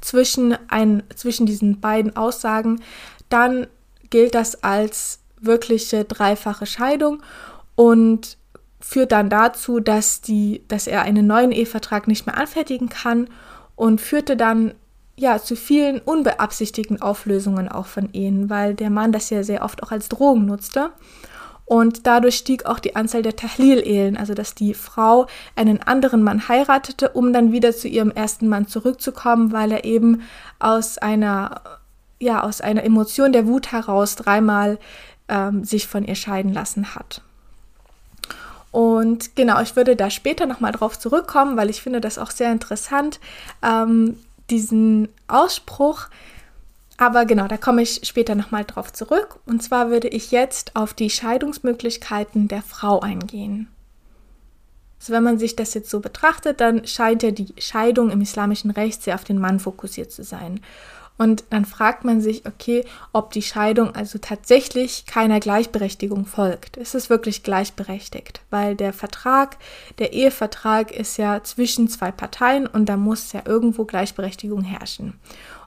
zwischen, 0.00 0.56
ein, 0.68 1.02
zwischen 1.14 1.46
diesen 1.46 1.80
beiden 1.80 2.16
Aussagen, 2.16 2.80
dann 3.28 3.66
gilt 4.08 4.34
das 4.34 4.62
als 4.62 5.20
wirkliche 5.40 6.04
dreifache 6.04 6.66
Scheidung 6.66 7.22
und 7.74 8.36
führt 8.80 9.12
dann 9.12 9.28
dazu, 9.30 9.80
dass, 9.80 10.20
die, 10.20 10.64
dass 10.68 10.86
er 10.86 11.02
einen 11.02 11.26
neuen 11.26 11.52
Ehevertrag 11.52 12.08
nicht 12.08 12.26
mehr 12.26 12.36
anfertigen 12.36 12.88
kann 12.88 13.28
und 13.80 13.98
führte 13.98 14.36
dann 14.36 14.74
ja 15.16 15.38
zu 15.38 15.56
vielen 15.56 16.00
unbeabsichtigten 16.00 17.00
Auflösungen 17.00 17.66
auch 17.66 17.86
von 17.86 18.12
Ehen, 18.12 18.50
weil 18.50 18.74
der 18.74 18.90
Mann 18.90 19.10
das 19.10 19.30
ja 19.30 19.42
sehr 19.42 19.64
oft 19.64 19.82
auch 19.82 19.90
als 19.90 20.10
Drogen 20.10 20.44
nutzte. 20.44 20.90
Und 21.64 22.06
dadurch 22.06 22.36
stieg 22.36 22.66
auch 22.66 22.78
die 22.78 22.94
Anzahl 22.94 23.22
der 23.22 23.36
Tahlil-Ehen, 23.36 24.18
also 24.18 24.34
dass 24.34 24.54
die 24.54 24.74
Frau 24.74 25.28
einen 25.56 25.80
anderen 25.80 26.22
Mann 26.22 26.46
heiratete, 26.46 27.08
um 27.08 27.32
dann 27.32 27.52
wieder 27.52 27.72
zu 27.72 27.88
ihrem 27.88 28.10
ersten 28.10 28.48
Mann 28.48 28.66
zurückzukommen, 28.66 29.50
weil 29.50 29.72
er 29.72 29.84
eben 29.86 30.20
aus 30.58 30.98
einer, 30.98 31.62
ja, 32.18 32.42
aus 32.42 32.60
einer 32.60 32.84
Emotion 32.84 33.32
der 33.32 33.46
Wut 33.46 33.72
heraus 33.72 34.14
dreimal 34.14 34.78
ähm, 35.28 35.64
sich 35.64 35.86
von 35.86 36.04
ihr 36.04 36.16
scheiden 36.16 36.52
lassen 36.52 36.94
hat. 36.94 37.22
Und 38.70 39.34
genau, 39.34 39.60
ich 39.60 39.74
würde 39.76 39.96
da 39.96 40.10
später 40.10 40.46
nochmal 40.46 40.72
drauf 40.72 40.98
zurückkommen, 40.98 41.56
weil 41.56 41.70
ich 41.70 41.82
finde 41.82 42.00
das 42.00 42.18
auch 42.18 42.30
sehr 42.30 42.52
interessant, 42.52 43.18
ähm, 43.62 44.16
diesen 44.48 45.08
Ausspruch. 45.26 46.06
Aber 46.96 47.24
genau, 47.24 47.48
da 47.48 47.56
komme 47.56 47.82
ich 47.82 48.02
später 48.04 48.34
nochmal 48.34 48.64
drauf 48.64 48.92
zurück. 48.92 49.40
Und 49.46 49.62
zwar 49.62 49.90
würde 49.90 50.08
ich 50.08 50.30
jetzt 50.30 50.76
auf 50.76 50.92
die 50.92 51.10
Scheidungsmöglichkeiten 51.10 52.46
der 52.46 52.62
Frau 52.62 53.00
eingehen. 53.00 53.68
Also 55.00 55.14
wenn 55.14 55.22
man 55.22 55.38
sich 55.38 55.56
das 55.56 55.72
jetzt 55.72 55.88
so 55.88 56.00
betrachtet, 56.00 56.60
dann 56.60 56.86
scheint 56.86 57.22
ja 57.22 57.30
die 57.30 57.54
Scheidung 57.58 58.10
im 58.10 58.20
islamischen 58.20 58.70
Recht 58.70 59.02
sehr 59.02 59.14
auf 59.14 59.24
den 59.24 59.38
Mann 59.38 59.58
fokussiert 59.58 60.12
zu 60.12 60.22
sein. 60.22 60.60
Und 61.20 61.44
dann 61.50 61.66
fragt 61.66 62.02
man 62.02 62.22
sich, 62.22 62.46
okay, 62.46 62.82
ob 63.12 63.30
die 63.32 63.42
Scheidung 63.42 63.94
also 63.94 64.18
tatsächlich 64.18 65.04
keiner 65.04 65.38
Gleichberechtigung 65.38 66.24
folgt. 66.24 66.78
Ist 66.78 66.94
es 66.94 67.10
wirklich 67.10 67.42
gleichberechtigt? 67.42 68.40
Weil 68.48 68.74
der 68.74 68.94
Vertrag, 68.94 69.58
der 69.98 70.14
Ehevertrag 70.14 70.90
ist 70.90 71.18
ja 71.18 71.44
zwischen 71.44 71.88
zwei 71.88 72.10
Parteien 72.10 72.66
und 72.66 72.86
da 72.86 72.96
muss 72.96 73.34
ja 73.34 73.42
irgendwo 73.44 73.84
Gleichberechtigung 73.84 74.62
herrschen. 74.62 75.20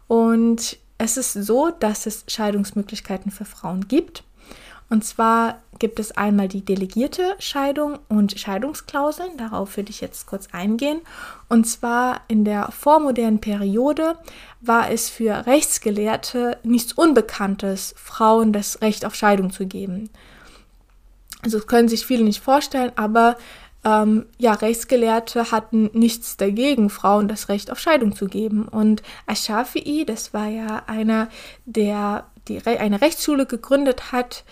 Und 0.07 0.79
es 0.97 1.17
ist 1.17 1.33
so, 1.33 1.69
dass 1.69 2.07
es 2.07 2.23
Scheidungsmöglichkeiten 2.27 3.29
für 3.29 3.45
Frauen 3.45 3.87
gibt. 3.87 4.23
Und 4.89 5.03
zwar 5.03 5.61
gibt 5.79 5.99
es 5.99 6.11
einmal 6.11 6.47
die 6.47 6.63
delegierte 6.63 7.35
Scheidung 7.39 7.99
und 8.09 8.39
Scheidungsklauseln. 8.39 9.37
Darauf 9.37 9.75
würde 9.75 9.89
ich 9.89 10.01
jetzt 10.01 10.27
kurz 10.27 10.47
eingehen. 10.51 11.01
Und 11.49 11.65
zwar 11.65 12.21
in 12.27 12.45
der 12.45 12.71
vormodernen 12.71 13.41
Periode 13.41 14.17
war 14.61 14.91
es 14.91 15.09
für 15.09 15.45
Rechtsgelehrte 15.45 16.57
nichts 16.63 16.93
Unbekanntes, 16.93 17.95
Frauen 17.97 18.53
das 18.53 18.81
Recht 18.81 19.05
auf 19.05 19.15
Scheidung 19.15 19.51
zu 19.51 19.65
geben. 19.65 20.09
Also 21.43 21.59
können 21.59 21.89
sich 21.89 22.05
viele 22.05 22.23
nicht 22.23 22.41
vorstellen, 22.41 22.91
aber 22.95 23.35
ähm, 23.83 24.27
ja, 24.37 24.53
Rechtsgelehrte 24.53 25.51
hatten 25.51 25.89
nichts 25.93 26.37
dagegen, 26.37 26.89
Frauen 26.89 27.27
das 27.27 27.49
Recht 27.49 27.69
auf 27.69 27.79
Scheidung 27.79 28.15
zu 28.15 28.27
geben. 28.27 28.67
Und 28.67 29.03
Ashafi'i, 29.27 30.05
das 30.05 30.33
war 30.33 30.47
ja 30.47 30.83
einer, 30.87 31.27
der 31.65 32.25
die, 32.47 32.65
eine 32.65 33.01
Rechtsschule 33.01 33.45
gegründet 33.45 34.11
hat, 34.11 34.45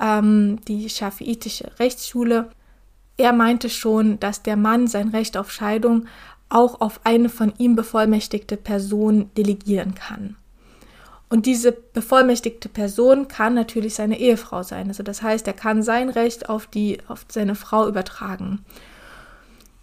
ähm, 0.00 0.60
die 0.66 0.88
schafiitische 0.88 1.70
Rechtsschule. 1.78 2.50
Er 3.16 3.32
meinte 3.32 3.68
schon, 3.68 4.20
dass 4.20 4.42
der 4.42 4.56
Mann 4.56 4.86
sein 4.86 5.08
Recht 5.08 5.36
auf 5.36 5.50
Scheidung 5.50 6.06
auch 6.48 6.80
auf 6.80 7.00
eine 7.04 7.28
von 7.28 7.52
ihm 7.58 7.76
bevollmächtigte 7.76 8.56
Person 8.56 9.30
delegieren 9.36 9.94
kann. 9.94 10.36
Und 11.30 11.44
diese 11.44 11.72
bevollmächtigte 11.72 12.70
Person 12.70 13.28
kann 13.28 13.52
natürlich 13.52 13.94
seine 13.94 14.18
Ehefrau 14.18 14.62
sein. 14.62 14.88
Also 14.88 15.02
das 15.02 15.20
heißt, 15.20 15.46
er 15.46 15.52
kann 15.52 15.82
sein 15.82 16.08
Recht 16.08 16.48
auf 16.48 16.66
die 16.66 16.98
auf 17.06 17.26
seine 17.28 17.54
Frau 17.54 17.86
übertragen. 17.86 18.64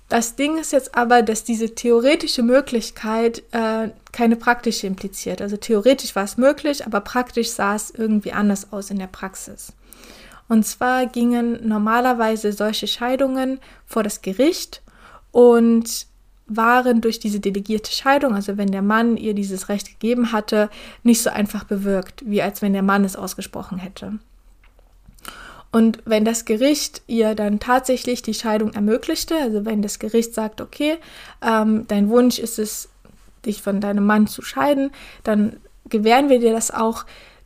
Das 0.10 0.36
Ding 0.36 0.58
ist 0.58 0.72
jetzt 0.72 0.96
aber, 0.96 1.22
dass 1.22 1.44
diese 1.44 1.74
theoretische 1.74 2.44
Möglichkeit 2.44 3.44
äh, 3.52 3.90
keine 4.12 4.36
praktische 4.36 4.88
impliziert. 4.88 5.42
Also 5.42 5.58
theoretisch 5.58 6.16
war 6.16 6.24
es 6.24 6.38
möglich, 6.38 6.86
aber 6.86 7.02
praktisch 7.02 7.50
sah 7.50 7.76
es 7.76 7.92
irgendwie 7.92 8.32
anders 8.32 8.72
aus 8.72 8.92
in 8.92 9.00
der 9.00 9.08
Praxis. 9.08 9.74
Und 10.48 10.66
zwar 10.66 11.08
gingen 11.08 11.68
normalerweise 11.68 12.54
solche 12.54 12.88
Scheidungen 12.88 13.60
vor 13.86 14.04
das 14.04 14.22
Gericht 14.22 14.82
und 15.32 16.08
waren 16.48 17.02
durch 17.02 17.20
diese 17.20 17.40
delegierte 17.40 17.92
Scheidung, 17.92 18.36
also 18.36 18.58
wenn 18.58 18.72
der 18.72 18.84
Mann 18.84 19.18
ihr 19.18 19.34
dieses 19.34 19.70
Recht 19.70 19.88
gegeben 19.88 20.32
hatte, 20.32 20.70
nicht 21.04 21.24
so 21.24 21.32
einfach 21.32 21.64
bewirkt, 21.64 22.24
wie 22.25 22.42
als 22.42 22.62
wenn 22.62 22.74
der 22.74 22.84
Mann 22.84 23.04
es 23.04 23.16
ausgesprochen 23.16 23.80
hätte. 23.80 24.20
Und 25.72 26.00
wenn 26.06 26.24
das 26.24 26.46
Gericht 26.46 27.02
ihr 27.08 27.36
dann 27.36 27.60
tatsächlich 27.60 28.22
die 28.22 28.34
Scheidung 28.34 28.74
ermöglichte, 28.74 29.36
also 29.36 29.66
wenn 29.66 29.82
das 29.82 30.00
Gericht 30.00 30.34
sagt, 30.34 30.62
okay, 30.62 30.98
ähm, 31.42 31.86
dein 31.88 32.10
Wunsch 32.10 32.40
ist 32.40 32.60
es, 32.60 32.88
dich 33.46 33.62
von 33.62 33.82
deinem 33.82 34.06
Mann 34.06 34.28
zu 34.28 34.42
scheiden, 34.42 34.92
dann 35.24 35.58
gewähren 35.90 36.30
wir 36.30 36.40
dir 36.40 36.54
das 36.54 36.72
auch, 36.72 37.06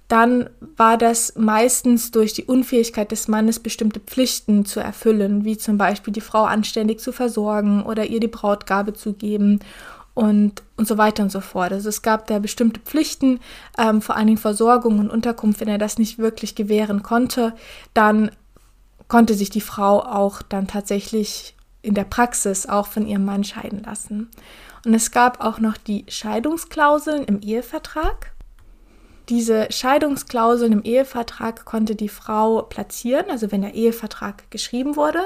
dann 0.10 0.50
war 0.76 0.98
das 0.98 1.36
meistens 1.38 2.10
durch 2.10 2.34
die 2.34 2.44
Unfähigkeit 2.44 3.12
des 3.12 3.28
Mannes, 3.28 3.60
bestimmte 3.60 4.00
Pflichten 4.00 4.66
zu 4.66 4.80
erfüllen, 4.80 5.46
wie 5.46 5.56
zum 5.56 5.78
Beispiel 5.78 6.12
die 6.12 6.20
Frau 6.20 6.44
anständig 6.44 7.00
zu 7.00 7.12
versorgen 7.12 7.84
oder 7.84 8.08
ihr 8.08 8.20
die 8.20 8.28
Brautgabe 8.28 8.94
zu 8.94 9.14
geben 9.14 9.60
und, 10.16 10.64
und 10.78 10.88
so 10.88 10.98
weiter 10.98 11.22
und 11.22 11.32
so 11.32 11.42
fort. 11.42 11.72
Also 11.72 11.90
es 11.90 12.02
gab 12.02 12.26
da 12.26 12.40
bestimmte 12.40 12.80
Pflichten, 12.80 13.40
ähm, 13.78 14.02
vor 14.02 14.18
allen 14.18 14.28
Dingen 14.28 14.40
Versorgung 14.40 14.98
und 14.98 15.12
Unterkunft. 15.12 15.62
Wenn 15.62 15.68
er 15.68 15.78
das 15.78 16.00
nicht 16.00 16.18
wirklich 16.18 16.56
gewähren 16.56 17.04
konnte, 17.04 17.54
dann 17.94 18.32
konnte 19.08 19.36
sich 19.36 19.52
die 19.52 19.62
Frau 19.62 20.02
auch 20.02 20.42
dann 20.42 20.68
tatsächlich 20.68 21.56
in 21.84 21.94
der 21.94 22.04
Praxis 22.04 22.66
auch 22.66 22.88
von 22.88 23.06
ihrem 23.06 23.26
Mann 23.26 23.44
scheiden 23.44 23.84
lassen. 23.84 24.30
Und 24.86 24.96
es 24.96 25.12
gab 25.12 25.44
auch 25.44 25.60
noch 25.60 25.78
die 25.78 26.06
Scheidungsklauseln 26.08 27.26
im 27.26 27.42
Ehevertrag. 27.42 28.32
Diese 29.30 29.68
Scheidungsklauseln 29.72 30.74
im 30.74 30.84
Ehevertrag 30.84 31.64
konnte 31.64 31.96
die 31.96 32.10
Frau 32.10 32.64
platzieren, 32.64 33.30
also 33.30 33.52
wenn 33.52 33.62
der 33.62 33.76
Ehevertrag 33.76 34.50
geschrieben 34.50 34.96
wurde, 34.96 35.22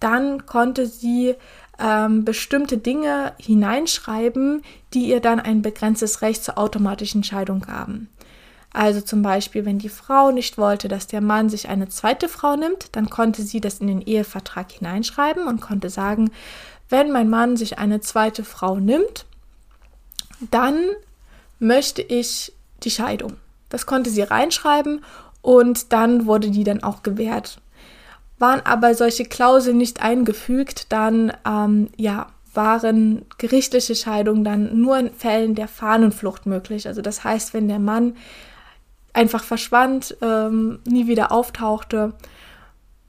dann 0.00 0.46
konnte 0.46 0.86
sie 0.86 1.36
ähm, 1.78 2.24
bestimmte 2.24 2.78
Dinge 2.78 3.32
hineinschreiben, 3.38 4.62
die 4.94 5.08
ihr 5.08 5.20
dann 5.20 5.38
ein 5.38 5.62
begrenztes 5.62 6.22
Recht 6.22 6.42
zur 6.42 6.58
automatischen 6.58 7.22
Scheidung 7.22 7.60
gaben. 7.60 8.08
Also 8.72 9.00
zum 9.00 9.22
Beispiel, 9.22 9.64
wenn 9.64 9.78
die 9.78 9.88
Frau 9.88 10.32
nicht 10.32 10.58
wollte, 10.58 10.88
dass 10.88 11.06
der 11.06 11.20
Mann 11.20 11.48
sich 11.48 11.68
eine 11.68 11.88
zweite 11.88 12.28
Frau 12.28 12.56
nimmt, 12.56 12.94
dann 12.96 13.08
konnte 13.08 13.42
sie 13.42 13.60
das 13.60 13.78
in 13.78 13.86
den 13.86 14.02
Ehevertrag 14.02 14.70
hineinschreiben 14.70 15.46
und 15.46 15.60
konnte 15.60 15.88
sagen, 15.88 16.30
wenn 16.88 17.10
mein 17.10 17.30
Mann 17.30 17.56
sich 17.56 17.78
eine 17.78 18.00
zweite 18.00 18.44
Frau 18.44 18.76
nimmt, 18.76 19.24
dann 20.50 20.78
möchte 21.58 22.02
ich 22.02 22.52
die 22.86 22.90
Scheidung. 22.90 23.34
Das 23.68 23.84
konnte 23.84 24.08
sie 24.08 24.22
reinschreiben 24.22 25.04
und 25.42 25.92
dann 25.92 26.26
wurde 26.26 26.50
die 26.50 26.64
dann 26.64 26.82
auch 26.82 27.02
gewährt. 27.02 27.58
Waren 28.38 28.60
aber 28.64 28.94
solche 28.94 29.24
Klauseln 29.24 29.76
nicht 29.76 30.02
eingefügt, 30.02 30.92
dann 30.92 31.32
ähm, 31.46 31.88
ja, 31.96 32.28
waren 32.54 33.24
gerichtliche 33.38 33.94
Scheidungen 33.94 34.44
dann 34.44 34.80
nur 34.80 34.98
in 34.98 35.10
Fällen 35.10 35.54
der 35.54 35.68
Fahnenflucht 35.68 36.46
möglich. 36.46 36.86
Also 36.86 37.02
das 37.02 37.24
heißt, 37.24 37.54
wenn 37.54 37.68
der 37.68 37.78
Mann 37.78 38.16
einfach 39.12 39.44
verschwand, 39.44 40.16
ähm, 40.22 40.78
nie 40.86 41.06
wieder 41.06 41.32
auftauchte, 41.32 42.14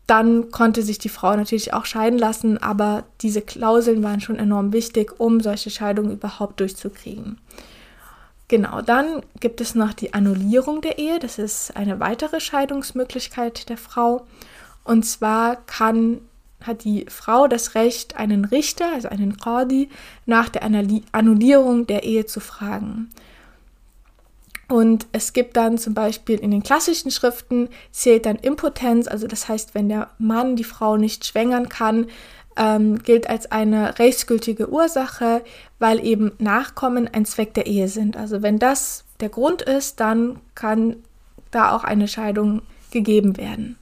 dann 0.08 0.52
konnte 0.52 0.82
sich 0.84 1.00
die 1.00 1.10
Frau 1.10 1.36
natürlich 1.36 1.74
auch 1.74 1.86
scheiden 1.86 2.18
lassen, 2.18 2.58
aber 2.58 3.04
diese 3.22 3.42
Klauseln 3.42 4.04
waren 4.04 4.22
schon 4.22 4.38
enorm 4.38 4.72
wichtig, 4.72 5.20
um 5.20 5.42
solche 5.42 5.70
Scheidungen 5.70 6.14
überhaupt 6.14 6.62
durchzukriegen. 6.62 7.40
Genau, 8.50 8.82
dann 8.82 9.24
gibt 9.42 9.60
es 9.60 9.75
noch 9.75 9.92
die 9.92 10.13
Annullierung 10.13 10.80
der 10.82 11.00
Ehe. 11.00 11.19
Das 11.19 11.38
ist 11.38 11.76
eine 11.76 12.00
weitere 12.00 12.39
Scheidungsmöglichkeit 12.39 13.67
der 13.67 13.78
Frau. 13.78 14.26
Und 14.86 15.04
zwar 15.04 15.58
kann, 15.65 16.22
hat 16.62 16.86
die 16.86 17.06
Frau 17.10 17.50
das 17.50 17.76
Recht, 17.76 18.15
einen 18.15 18.45
Richter, 18.45 18.93
also 18.93 19.10
einen 19.10 19.36
Qadi, 19.36 19.89
nach 20.26 20.48
der 20.48 20.63
Annullierung 20.63 21.88
der 21.88 22.04
Ehe 22.04 22.26
zu 22.26 22.39
fragen. 22.39 23.10
Und 24.69 25.08
es 25.12 25.34
gibt 25.34 25.58
dann 25.58 25.78
zum 25.78 25.93
Beispiel 25.93 26.39
in 26.39 26.52
den 26.52 26.63
klassischen 26.63 27.12
Schriften 27.12 27.69
zählt 27.91 28.26
dann 28.26 28.38
Impotenz, 28.38 29.08
also 29.08 29.28
das 29.28 29.48
heißt, 29.48 29.76
wenn 29.76 29.89
der 29.89 30.10
Mann 30.19 30.56
die 30.56 30.65
Frau 30.65 30.98
nicht 30.98 31.26
schwängern 31.26 31.69
kann, 31.69 32.08
ähm, 32.58 33.00
gilt 33.00 33.30
als 33.30 33.52
eine 33.52 34.00
rechtsgültige 34.00 34.70
Ursache, 34.70 35.43
weil 35.80 36.04
eben 36.04 36.32
Nachkommen 36.39 37.08
ein 37.12 37.26
Zweck 37.26 37.54
der 37.54 37.67
Ehe 37.67 37.88
sind. 37.88 38.17
Also 38.17 38.41
wenn 38.41 38.60
das 38.60 39.06
der 39.20 39.30
Grund 39.30 39.62
ist, 39.62 40.00
dann 40.00 40.39
kann 40.56 40.98
da 41.52 41.76
auch 41.76 41.84
eine 41.84 42.08
Scheidung 42.08 42.62
gegeben 42.91 43.38
werden. 43.38 43.78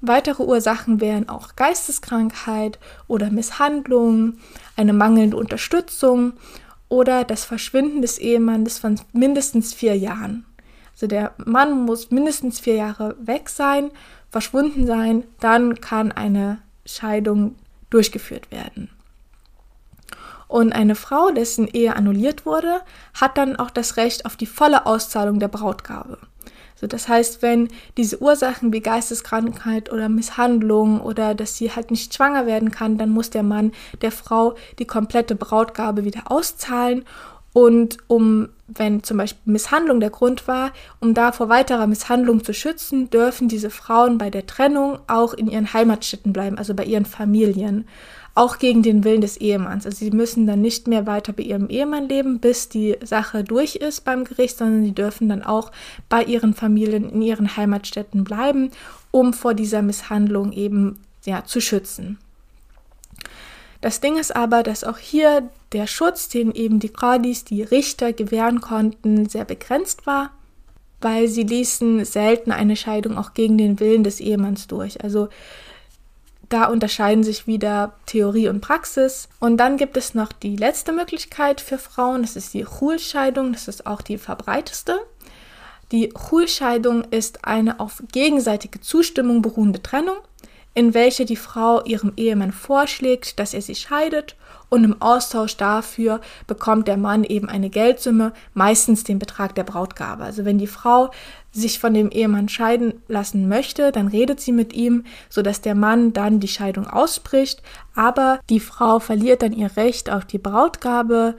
Weitere 0.00 0.42
Ursachen 0.42 1.00
wären 1.00 1.28
auch 1.28 1.56
Geisteskrankheit 1.56 2.78
oder 3.08 3.30
Misshandlung, 3.30 4.34
eine 4.76 4.92
mangelnde 4.92 5.36
Unterstützung 5.36 6.34
oder 6.88 7.24
das 7.24 7.44
Verschwinden 7.44 8.02
des 8.02 8.18
Ehemannes 8.18 8.78
von 8.78 9.00
mindestens 9.12 9.72
vier 9.72 9.96
Jahren. 9.96 10.44
Also 10.92 11.06
der 11.06 11.32
Mann 11.44 11.84
muss 11.84 12.10
mindestens 12.10 12.60
vier 12.60 12.74
Jahre 12.74 13.16
weg 13.20 13.48
sein, 13.48 13.90
verschwunden 14.30 14.86
sein, 14.86 15.24
dann 15.40 15.80
kann 15.80 16.12
eine 16.12 16.58
Scheidung 16.84 17.56
durchgeführt 17.90 18.50
werden. 18.50 18.90
Und 20.48 20.72
eine 20.72 20.94
Frau, 20.94 21.30
dessen 21.30 21.66
Ehe 21.66 21.96
annulliert 21.96 22.46
wurde, 22.46 22.80
hat 23.14 23.36
dann 23.36 23.56
auch 23.56 23.70
das 23.70 23.96
Recht 23.96 24.26
auf 24.26 24.36
die 24.36 24.46
volle 24.46 24.86
Auszahlung 24.86 25.40
der 25.40 25.48
Brautgabe. 25.48 26.18
So, 26.78 26.86
das 26.86 27.08
heißt, 27.08 27.40
wenn 27.40 27.68
diese 27.96 28.20
Ursachen 28.20 28.72
wie 28.72 28.80
Geisteskrankheit 28.80 29.90
oder 29.90 30.10
Misshandlung 30.10 31.00
oder 31.00 31.34
dass 31.34 31.56
sie 31.56 31.72
halt 31.74 31.90
nicht 31.90 32.14
schwanger 32.14 32.46
werden 32.46 32.70
kann, 32.70 32.98
dann 32.98 33.08
muss 33.10 33.30
der 33.30 33.42
Mann 33.42 33.72
der 34.02 34.12
Frau 34.12 34.56
die 34.78 34.86
komplette 34.86 35.36
Brautgabe 35.36 36.04
wieder 36.04 36.30
auszahlen. 36.30 37.06
Und 37.56 37.96
um, 38.06 38.50
wenn 38.68 39.02
zum 39.02 39.16
Beispiel 39.16 39.50
Misshandlung 39.50 39.98
der 39.98 40.10
Grund 40.10 40.46
war, 40.46 40.72
um 41.00 41.14
da 41.14 41.32
vor 41.32 41.48
weiterer 41.48 41.86
Misshandlung 41.86 42.44
zu 42.44 42.52
schützen, 42.52 43.08
dürfen 43.08 43.48
diese 43.48 43.70
Frauen 43.70 44.18
bei 44.18 44.28
der 44.28 44.44
Trennung 44.44 44.98
auch 45.06 45.32
in 45.32 45.48
ihren 45.48 45.72
Heimatstätten 45.72 46.34
bleiben, 46.34 46.58
also 46.58 46.74
bei 46.74 46.84
ihren 46.84 47.06
Familien 47.06 47.88
auch 48.34 48.58
gegen 48.58 48.82
den 48.82 49.04
Willen 49.04 49.22
des 49.22 49.38
Ehemanns. 49.38 49.86
Also 49.86 50.04
sie 50.04 50.10
müssen 50.10 50.46
dann 50.46 50.60
nicht 50.60 50.86
mehr 50.86 51.06
weiter 51.06 51.32
bei 51.32 51.44
ihrem 51.44 51.70
Ehemann 51.70 52.10
leben, 52.10 52.40
bis 52.40 52.68
die 52.68 52.98
Sache 53.02 53.42
durch 53.42 53.76
ist 53.76 54.04
beim 54.04 54.24
Gericht, 54.24 54.58
sondern 54.58 54.84
sie 54.84 54.92
dürfen 54.92 55.30
dann 55.30 55.42
auch 55.42 55.72
bei 56.10 56.24
ihren 56.24 56.52
Familien 56.52 57.08
in 57.08 57.22
ihren 57.22 57.56
Heimatstätten 57.56 58.22
bleiben, 58.22 58.70
um 59.12 59.32
vor 59.32 59.54
dieser 59.54 59.80
Misshandlung 59.80 60.52
eben 60.52 60.98
ja, 61.24 61.42
zu 61.46 61.62
schützen. 61.62 62.18
Das 63.80 64.00
Ding 64.00 64.16
ist 64.16 64.34
aber, 64.34 64.62
dass 64.62 64.84
auch 64.84 64.98
hier 64.98 65.48
der 65.72 65.86
Schutz, 65.86 66.28
den 66.28 66.52
eben 66.52 66.80
die 66.80 66.88
Qadis, 66.88 67.44
die 67.44 67.62
Richter 67.62 68.12
gewähren 68.12 68.60
konnten, 68.60 69.28
sehr 69.28 69.44
begrenzt 69.44 70.06
war, 70.06 70.30
weil 71.00 71.28
sie 71.28 71.42
ließen 71.42 72.04
selten 72.04 72.52
eine 72.52 72.76
Scheidung 72.76 73.18
auch 73.18 73.34
gegen 73.34 73.58
den 73.58 73.78
Willen 73.80 74.04
des 74.04 74.20
Ehemanns 74.20 74.66
durch. 74.66 75.02
Also 75.04 75.28
da 76.48 76.66
unterscheiden 76.66 77.24
sich 77.24 77.46
wieder 77.46 77.94
Theorie 78.06 78.48
und 78.48 78.60
Praxis. 78.60 79.28
Und 79.40 79.56
dann 79.56 79.76
gibt 79.76 79.96
es 79.96 80.14
noch 80.14 80.32
die 80.32 80.56
letzte 80.56 80.92
Möglichkeit 80.92 81.60
für 81.60 81.78
Frauen, 81.78 82.22
das 82.22 82.36
ist 82.36 82.54
die 82.54 82.64
Chulscheidung, 82.64 83.52
das 83.52 83.68
ist 83.68 83.86
auch 83.86 84.00
die 84.00 84.18
verbreiteste. 84.18 85.00
Die 85.92 86.08
Chulscheidung 86.08 87.04
ist 87.10 87.44
eine 87.44 87.78
auf 87.78 88.02
gegenseitige 88.10 88.80
Zustimmung 88.80 89.42
beruhende 89.42 89.82
Trennung, 89.82 90.16
in 90.76 90.92
welcher 90.92 91.24
die 91.24 91.36
Frau 91.36 91.82
ihrem 91.84 92.12
Ehemann 92.18 92.52
vorschlägt, 92.52 93.40
dass 93.40 93.54
er 93.54 93.62
sie 93.62 93.74
scheidet 93.74 94.36
und 94.68 94.84
im 94.84 95.00
Austausch 95.00 95.56
dafür 95.56 96.20
bekommt 96.46 96.86
der 96.86 96.98
Mann 96.98 97.24
eben 97.24 97.48
eine 97.48 97.70
Geldsumme, 97.70 98.34
meistens 98.52 99.02
den 99.02 99.18
Betrag 99.18 99.54
der 99.54 99.64
Brautgabe. 99.64 100.24
Also 100.24 100.44
wenn 100.44 100.58
die 100.58 100.66
Frau 100.66 101.10
sich 101.50 101.78
von 101.78 101.94
dem 101.94 102.10
Ehemann 102.10 102.50
scheiden 102.50 103.00
lassen 103.08 103.48
möchte, 103.48 103.90
dann 103.90 104.08
redet 104.08 104.38
sie 104.40 104.52
mit 104.52 104.74
ihm, 104.74 105.04
sodass 105.30 105.62
der 105.62 105.74
Mann 105.74 106.12
dann 106.12 106.40
die 106.40 106.48
Scheidung 106.48 106.86
ausspricht, 106.86 107.62
aber 107.94 108.40
die 108.50 108.60
Frau 108.60 108.98
verliert 108.98 109.40
dann 109.40 109.54
ihr 109.54 109.74
Recht 109.78 110.10
auf 110.10 110.26
die 110.26 110.36
Brautgabe 110.36 111.36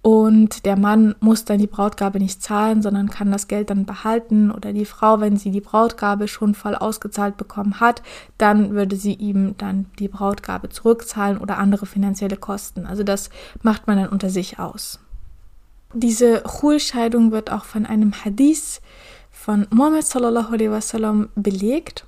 und 0.00 0.64
der 0.64 0.76
Mann 0.76 1.16
muss 1.20 1.44
dann 1.44 1.58
die 1.58 1.66
Brautgabe 1.66 2.18
nicht 2.18 2.42
zahlen, 2.42 2.82
sondern 2.82 3.10
kann 3.10 3.32
das 3.32 3.48
Geld 3.48 3.70
dann 3.70 3.84
behalten. 3.84 4.50
Oder 4.50 4.72
die 4.72 4.84
Frau, 4.84 5.20
wenn 5.20 5.36
sie 5.36 5.50
die 5.50 5.60
Brautgabe 5.60 6.28
schon 6.28 6.54
voll 6.54 6.76
ausgezahlt 6.76 7.36
bekommen 7.36 7.80
hat, 7.80 8.02
dann 8.38 8.70
würde 8.70 8.96
sie 8.96 9.14
ihm 9.14 9.56
dann 9.58 9.86
die 9.98 10.08
Brautgabe 10.08 10.68
zurückzahlen 10.68 11.38
oder 11.38 11.58
andere 11.58 11.86
finanzielle 11.86 12.36
Kosten. 12.36 12.86
Also 12.86 13.02
das 13.02 13.28
macht 13.62 13.86
man 13.86 13.96
dann 13.96 14.08
unter 14.08 14.30
sich 14.30 14.58
aus. 14.58 15.00
Diese 15.94 16.42
Chul-Scheidung 16.44 17.32
wird 17.32 17.50
auch 17.50 17.64
von 17.64 17.84
einem 17.84 18.12
Hadith 18.12 18.80
von 19.30 19.66
Muhammad 19.70 20.04
sallallahu 20.04 20.52
alaihi 20.52 20.70
wasallam 20.70 21.28
belegt. 21.34 22.04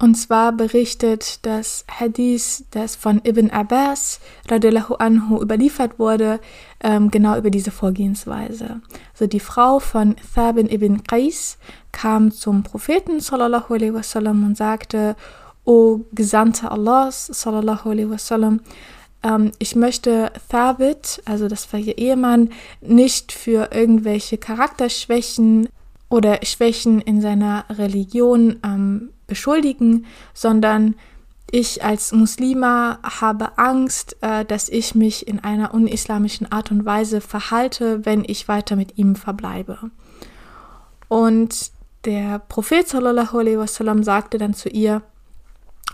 Und 0.00 0.14
zwar 0.14 0.52
berichtet 0.52 1.40
das 1.44 1.84
Hadith, 1.86 2.64
das 2.70 2.96
von 2.96 3.20
Ibn 3.22 3.50
Abbas 3.50 4.18
radiallahu 4.48 4.94
anhu 4.94 5.42
überliefert 5.42 5.98
wurde, 5.98 6.40
ähm, 6.82 7.10
genau 7.10 7.36
über 7.36 7.50
diese 7.50 7.70
Vorgehensweise. 7.70 8.80
Also 9.12 9.26
die 9.26 9.40
Frau 9.40 9.78
von 9.78 10.16
Thabin 10.34 10.70
ibn 10.70 11.04
Qais 11.04 11.58
kam 11.92 12.30
zum 12.30 12.62
Propheten 12.62 13.20
sallallahu 13.20 13.74
alaihi 13.74 13.92
wasallam 13.92 14.46
und 14.46 14.56
sagte, 14.56 15.16
O 15.66 16.00
Gesandte 16.12 16.70
Allahs 16.70 17.26
sallallahu 17.26 17.90
alaihi 17.90 18.08
wasallam, 18.08 18.60
ähm, 19.22 19.52
ich 19.58 19.76
möchte 19.76 20.32
Thabit, 20.48 21.20
also 21.26 21.46
das 21.46 21.70
war 21.74 21.80
ihr 21.80 21.98
Ehemann, 21.98 22.48
nicht 22.80 23.32
für 23.32 23.68
irgendwelche 23.70 24.38
Charakterschwächen 24.38 25.68
oder 26.08 26.40
Schwächen 26.42 27.02
in 27.02 27.20
seiner 27.20 27.66
Religion 27.68 28.56
ähm, 28.64 29.10
beschuldigen, 29.30 30.04
sondern 30.34 30.94
ich 31.50 31.82
als 31.82 32.12
Muslima 32.12 32.98
habe 33.02 33.58
Angst, 33.58 34.16
äh, 34.20 34.44
dass 34.44 34.68
ich 34.68 34.94
mich 34.94 35.26
in 35.26 35.40
einer 35.40 35.72
unislamischen 35.72 36.52
Art 36.52 36.70
und 36.70 36.84
Weise 36.84 37.20
verhalte, 37.20 38.04
wenn 38.04 38.24
ich 38.26 38.46
weiter 38.46 38.76
mit 38.76 38.98
ihm 38.98 39.16
verbleibe. 39.16 39.90
Und 41.08 41.72
der 42.04 42.38
Prophet 42.38 42.88
sallallahu 42.88 43.38
alaihi 43.38 43.58
wasallam 43.58 44.02
sagte 44.04 44.38
dann 44.38 44.54
zu 44.54 44.68
ihr, 44.68 45.02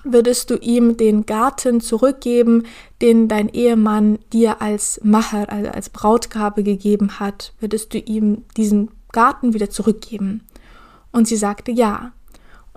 würdest 0.04 0.50
du 0.50 0.56
ihm 0.56 0.96
den 0.96 1.26
Garten 1.26 1.80
zurückgeben, 1.80 2.64
den 3.00 3.28
dein 3.28 3.48
Ehemann 3.48 4.18
dir 4.32 4.60
als 4.60 5.00
Macher, 5.02 5.50
also 5.50 5.70
als 5.70 5.88
Brautgabe 5.88 6.62
gegeben 6.62 7.18
hat, 7.18 7.54
würdest 7.60 7.94
du 7.94 7.98
ihm 7.98 8.44
diesen 8.56 8.90
Garten 9.10 9.54
wieder 9.54 9.70
zurückgeben? 9.70 10.42
Und 11.12 11.26
sie 11.28 11.36
sagte 11.36 11.72
ja. 11.72 12.12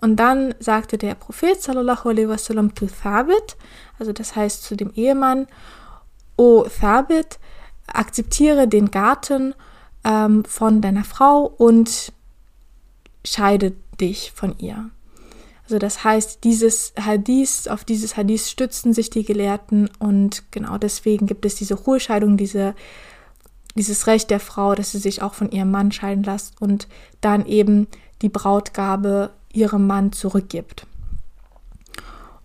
Und 0.02 0.16
dann 0.18 0.56
sagte 0.60 0.98
der 0.98 1.16
Prophet 1.16 1.62
sallallahu 1.62 2.10
alaihi 2.10 2.30
wasallam 2.30 2.76
zu 2.76 2.88
Thabit, 2.88 3.58
also 3.98 4.14
das 4.14 4.36
heißt 4.36 4.64
zu 4.64 4.76
dem 4.76 4.92
Ehemann, 4.94 5.48
O 6.38 6.64
Thabit, 6.64 7.40
akzeptiere 7.88 8.68
den 8.68 8.92
Garten 8.92 9.56
ähm, 10.04 10.46
von 10.46 10.82
deiner 10.82 11.04
Frau 11.04 11.44
und 11.46 12.14
scheide 13.26 13.74
dich 14.00 14.32
von 14.34 14.56
ihr. 14.58 14.90
Also 15.64 15.78
das 15.78 16.04
heißt, 16.04 16.44
dieses 16.44 16.94
Hadith, 17.00 17.68
auf 17.68 17.84
dieses 17.84 18.18
Hadith 18.18 18.50
stützen 18.50 18.94
sich 18.94 19.10
die 19.10 19.24
Gelehrten 19.24 19.90
und 20.00 20.44
genau 20.52 20.78
deswegen 20.78 21.28
gibt 21.28 21.46
es 21.46 21.56
diese 21.56 21.76
Ruhescheidung, 21.76 22.38
diese, 22.38 22.74
dieses 23.76 24.08
Recht 24.08 24.32
der 24.32 24.40
Frau, 24.40 24.74
dass 24.74 24.94
sie 24.94 24.98
sich 24.98 25.22
auch 25.22 25.36
von 25.36 25.52
ihrem 25.52 25.70
Mann 25.70 25.92
scheiden 25.92 26.24
lässt 26.24 26.60
und 26.60 26.88
dann 27.22 27.46
eben 27.46 27.88
die 28.24 28.30
Brautgabe 28.30 29.32
ihrem 29.54 29.88
Mann 29.88 30.12
zurückgibt. 30.12 30.86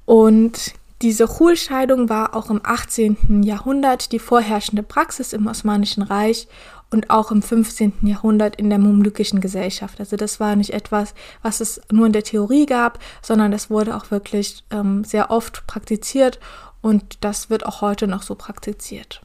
Und 0.05 0.75
diese 1.03 1.27
Chulscheidung 1.27 2.09
war 2.09 2.35
auch 2.35 2.51
im 2.51 2.61
18. 2.63 3.43
Jahrhundert 3.43 4.13
die 4.13 4.19
vorherrschende 4.19 4.83
Praxis 4.83 5.33
im 5.33 5.47
Osmanischen 5.47 6.03
Reich 6.03 6.49
und 6.91 7.11
auch 7.11 7.31
im 7.31 7.43
15. 7.43 7.93
Jahrhundert 8.03 8.57
in 8.57 8.71
der 8.71 8.79
mamlukischen 8.79 9.41
Gesellschaft. 9.41 9.99
Also 9.99 10.17
das 10.17 10.39
war 10.41 10.57
nicht 10.57 10.71
etwas, 10.71 11.15
was 11.43 11.61
es 11.61 11.81
nur 11.91 12.07
in 12.07 12.13
der 12.13 12.23
Theorie 12.23 12.67
gab, 12.67 13.01
sondern 13.21 13.51
das 13.51 13.69
wurde 13.69 13.97
auch 13.97 14.11
wirklich 14.11 14.65
ähm, 14.71 15.05
sehr 15.05 15.31
oft 15.31 15.67
praktiziert 15.67 16.39
und 16.81 17.19
das 17.25 17.51
wird 17.51 17.67
auch 17.67 17.81
heute 17.81 18.07
noch 18.07 18.23
so 18.23 18.35
praktiziert. 18.35 19.23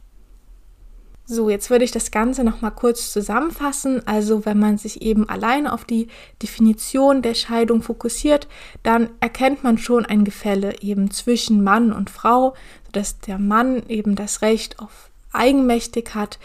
So, 1.32 1.48
jetzt 1.48 1.70
würde 1.70 1.86
ich 1.86 1.92
das 1.92 2.10
Ganze 2.10 2.44
nochmal 2.44 2.72
kurz 2.72 3.14
zusammenfassen. 3.14 4.02
Also, 4.08 4.48
wenn 4.48 4.58
man 4.58 4.80
sich 4.80 5.04
eben 5.04 5.30
allein 5.30 5.68
auf 5.68 5.86
die 5.86 6.08
Definition 6.42 7.22
der 7.22 7.36
Scheidung 7.36 7.84
fokussiert, 7.84 8.48
dann 8.82 9.12
erkennt 9.20 9.64
man 9.64 9.78
schon 9.78 10.08
ein 10.08 10.24
Gefälle 10.24 10.82
eben 10.82 11.12
zwischen 11.12 11.64
Mann 11.64 11.94
und 11.94 12.10
Frau, 12.10 12.56
dass 12.94 13.20
der 13.20 13.38
Mann 13.38 13.84
eben 13.88 14.16
das 14.16 14.42
Recht 14.42 14.80
auf 14.80 15.12
eigenmächtig 15.32 16.16
hat, 16.16 16.40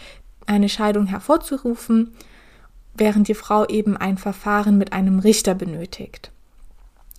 eine 0.45 0.69
Scheidung 0.69 1.07
hervorzurufen, 1.07 2.13
während 2.93 3.27
die 3.27 3.33
Frau 3.33 3.65
eben 3.65 3.97
ein 3.97 4.19
Verfahren 4.19 4.77
mit 4.77 4.93
einem 4.93 5.17
Richter 5.17 5.55
benötigt. 5.55 6.31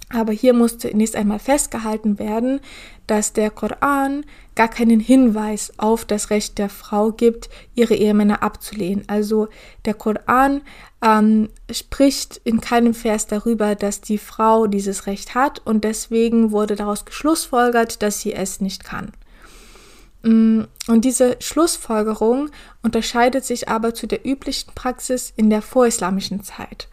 Aber 0.08 0.32
hier 0.32 0.54
muss 0.54 0.78
zunächst 0.78 1.16
einmal 1.16 1.40
festgehalten 1.40 2.20
werden, 2.20 2.60
dass 3.08 3.32
der 3.32 3.50
Koran 3.50 4.24
gar 4.54 4.68
keinen 4.68 5.00
Hinweis 5.00 5.72
auf 5.78 6.04
das 6.04 6.30
Recht 6.30 6.58
der 6.58 6.68
Frau 6.68 7.10
gibt, 7.10 7.48
ihre 7.74 7.94
Ehemänner 7.94 8.42
abzulehnen. 8.42 9.04
Also 9.08 9.48
der 9.84 9.94
Koran 9.94 10.60
ähm, 11.02 11.48
spricht 11.70 12.40
in 12.44 12.60
keinem 12.60 12.94
Vers 12.94 13.26
darüber, 13.26 13.74
dass 13.74 14.00
die 14.00 14.18
Frau 14.18 14.68
dieses 14.68 15.06
Recht 15.06 15.34
hat 15.34 15.60
und 15.64 15.82
deswegen 15.82 16.52
wurde 16.52 16.76
daraus 16.76 17.04
geschlussfolgert, 17.04 18.00
dass 18.00 18.20
sie 18.20 18.32
es 18.32 18.60
nicht 18.60 18.84
kann. 18.84 19.10
Mm, 20.22 20.62
und 20.86 21.04
diese 21.04 21.36
Schlussfolgerung 21.40 22.50
unterscheidet 22.82 23.44
sich 23.44 23.68
aber 23.68 23.92
zu 23.92 24.06
der 24.06 24.24
üblichen 24.24 24.72
Praxis 24.74 25.32
in 25.36 25.50
der 25.50 25.62
vorislamischen 25.62 26.44
Zeit 26.44 26.88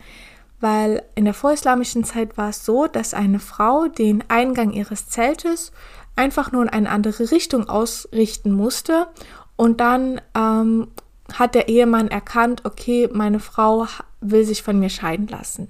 weil 0.64 1.04
in 1.14 1.26
der 1.26 1.34
vorislamischen 1.34 2.06
Zeit 2.06 2.38
war 2.38 2.50
es 2.50 2.64
so, 2.64 2.88
dass 2.88 3.14
eine 3.14 3.40
Frau 3.40 3.90
den 3.90 4.24
Eingang 4.30 4.72
ihres 4.72 5.10
Zeltes 5.10 5.74
einfach 6.16 6.54
nur 6.54 6.64
in 6.64 6.70
eine 6.70 6.90
andere 6.90 7.32
Richtung 7.32 7.68
ausrichten 7.68 8.54
musste 8.54 9.08
und 9.58 9.82
dann 9.82 10.22
ähm, 10.34 10.88
hat 11.34 11.54
der 11.54 11.68
Ehemann 11.68 12.08
erkannt, 12.08 12.64
okay, 12.64 13.10
meine 13.12 13.42
Frau 13.42 13.88
will 14.22 14.46
sich 14.46 14.64
von 14.64 14.80
mir 14.80 14.90
scheiden 14.90 15.28
lassen. 15.28 15.68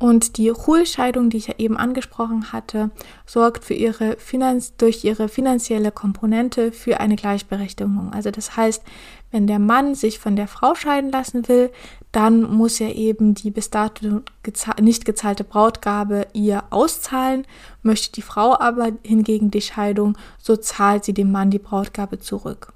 Und 0.00 0.36
die 0.36 0.48
Ruhescheidung, 0.48 1.28
die 1.28 1.38
ich 1.38 1.48
ja 1.48 1.54
eben 1.58 1.76
angesprochen 1.76 2.52
hatte, 2.52 2.90
sorgt 3.26 3.64
für 3.64 3.74
ihre 3.74 4.16
Finanz 4.16 4.76
durch 4.76 5.02
ihre 5.04 5.28
finanzielle 5.28 5.90
Komponente 5.90 6.70
für 6.70 7.00
eine 7.00 7.16
Gleichberechtigung. 7.16 8.12
Also 8.12 8.30
das 8.30 8.56
heißt, 8.56 8.84
wenn 9.32 9.48
der 9.48 9.58
Mann 9.58 9.96
sich 9.96 10.20
von 10.20 10.36
der 10.36 10.46
Frau 10.46 10.76
scheiden 10.76 11.10
lassen 11.10 11.48
will, 11.48 11.70
dann 12.12 12.42
muss 12.42 12.80
er 12.80 12.94
eben 12.94 13.34
die 13.34 13.50
bis 13.50 13.70
dato 13.70 14.22
nicht 14.80 15.04
gezahlte 15.04 15.42
Brautgabe 15.42 16.28
ihr 16.32 16.62
auszahlen. 16.70 17.44
Möchte 17.82 18.12
die 18.12 18.22
Frau 18.22 18.58
aber 18.58 18.92
hingegen 19.02 19.50
die 19.50 19.60
Scheidung, 19.60 20.16
so 20.40 20.56
zahlt 20.56 21.04
sie 21.04 21.12
dem 21.12 21.32
Mann 21.32 21.50
die 21.50 21.58
Brautgabe 21.58 22.20
zurück. 22.20 22.72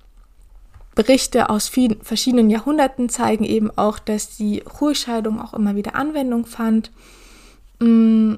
Berichte 0.94 1.48
aus 1.48 1.68
vielen, 1.68 2.02
verschiedenen 2.02 2.50
Jahrhunderten 2.50 3.08
zeigen 3.08 3.44
eben 3.44 3.70
auch, 3.76 3.98
dass 3.98 4.36
die 4.36 4.62
Ruhescheidung 4.80 5.40
auch 5.40 5.54
immer 5.54 5.74
wieder 5.74 5.94
Anwendung 5.94 6.44
fand. 6.44 6.90
Mm, 7.80 8.34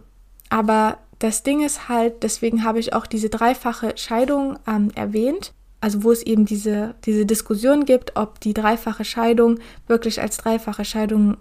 aber 0.51 0.99
das 1.19 1.43
Ding 1.43 1.65
ist 1.65 1.89
halt, 1.89 2.23
deswegen 2.23 2.65
habe 2.65 2.79
ich 2.79 2.93
auch 2.93 3.07
diese 3.07 3.29
dreifache 3.29 3.95
Scheidung 3.97 4.59
ähm, 4.69 4.91
erwähnt. 4.95 5.53
Also 5.81 6.03
wo 6.03 6.13
es 6.13 6.23
eben 6.23 6.47
diese, 6.47 6.95
diese 7.05 7.27
Diskussion 7.27 7.85
gibt, 7.85 8.17
ob 8.17 8.41
die 8.41 8.55
dreifache 8.55 9.05
Scheidung 9.05 9.59
wirklich 9.87 10.21
als 10.21 10.39
dreifache 10.39 10.85
Scheidung 10.85 11.37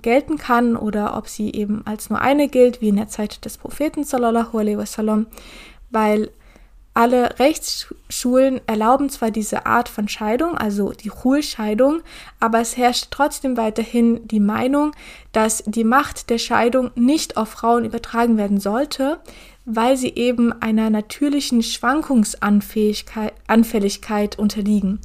gelten 0.00 0.38
kann 0.38 0.76
oder 0.76 1.16
ob 1.16 1.28
sie 1.28 1.52
eben 1.52 1.82
als 1.86 2.08
nur 2.08 2.20
eine 2.20 2.48
gilt, 2.48 2.80
wie 2.80 2.88
in 2.88 2.96
der 2.96 3.08
Zeit 3.08 3.44
des 3.44 3.58
Propheten 3.58 4.04
sallallahu 4.04 4.58
alaihi 4.58 4.78
wasallam, 4.78 5.26
weil 5.90 6.30
alle 6.94 7.38
Rechtsschulen 7.38 8.60
erlauben 8.66 9.08
zwar 9.08 9.30
diese 9.30 9.64
Art 9.64 9.88
von 9.88 10.08
Scheidung, 10.08 10.58
also 10.58 10.92
die 10.92 11.08
Ruhescheidung, 11.08 12.02
aber 12.38 12.60
es 12.60 12.76
herrscht 12.76 13.06
trotzdem 13.10 13.56
weiterhin 13.56 14.28
die 14.28 14.40
Meinung, 14.40 14.92
dass 15.32 15.64
die 15.66 15.84
Macht 15.84 16.28
der 16.28 16.36
Scheidung 16.36 16.90
nicht 16.94 17.38
auf 17.38 17.48
Frauen 17.48 17.86
übertragen 17.86 18.36
werden 18.36 18.60
sollte, 18.60 19.20
weil 19.64 19.96
sie 19.96 20.14
eben 20.14 20.52
einer 20.60 20.90
natürlichen 20.90 21.62
Schwankungsanfälligkeit 21.62 24.38
unterliegen. 24.38 25.00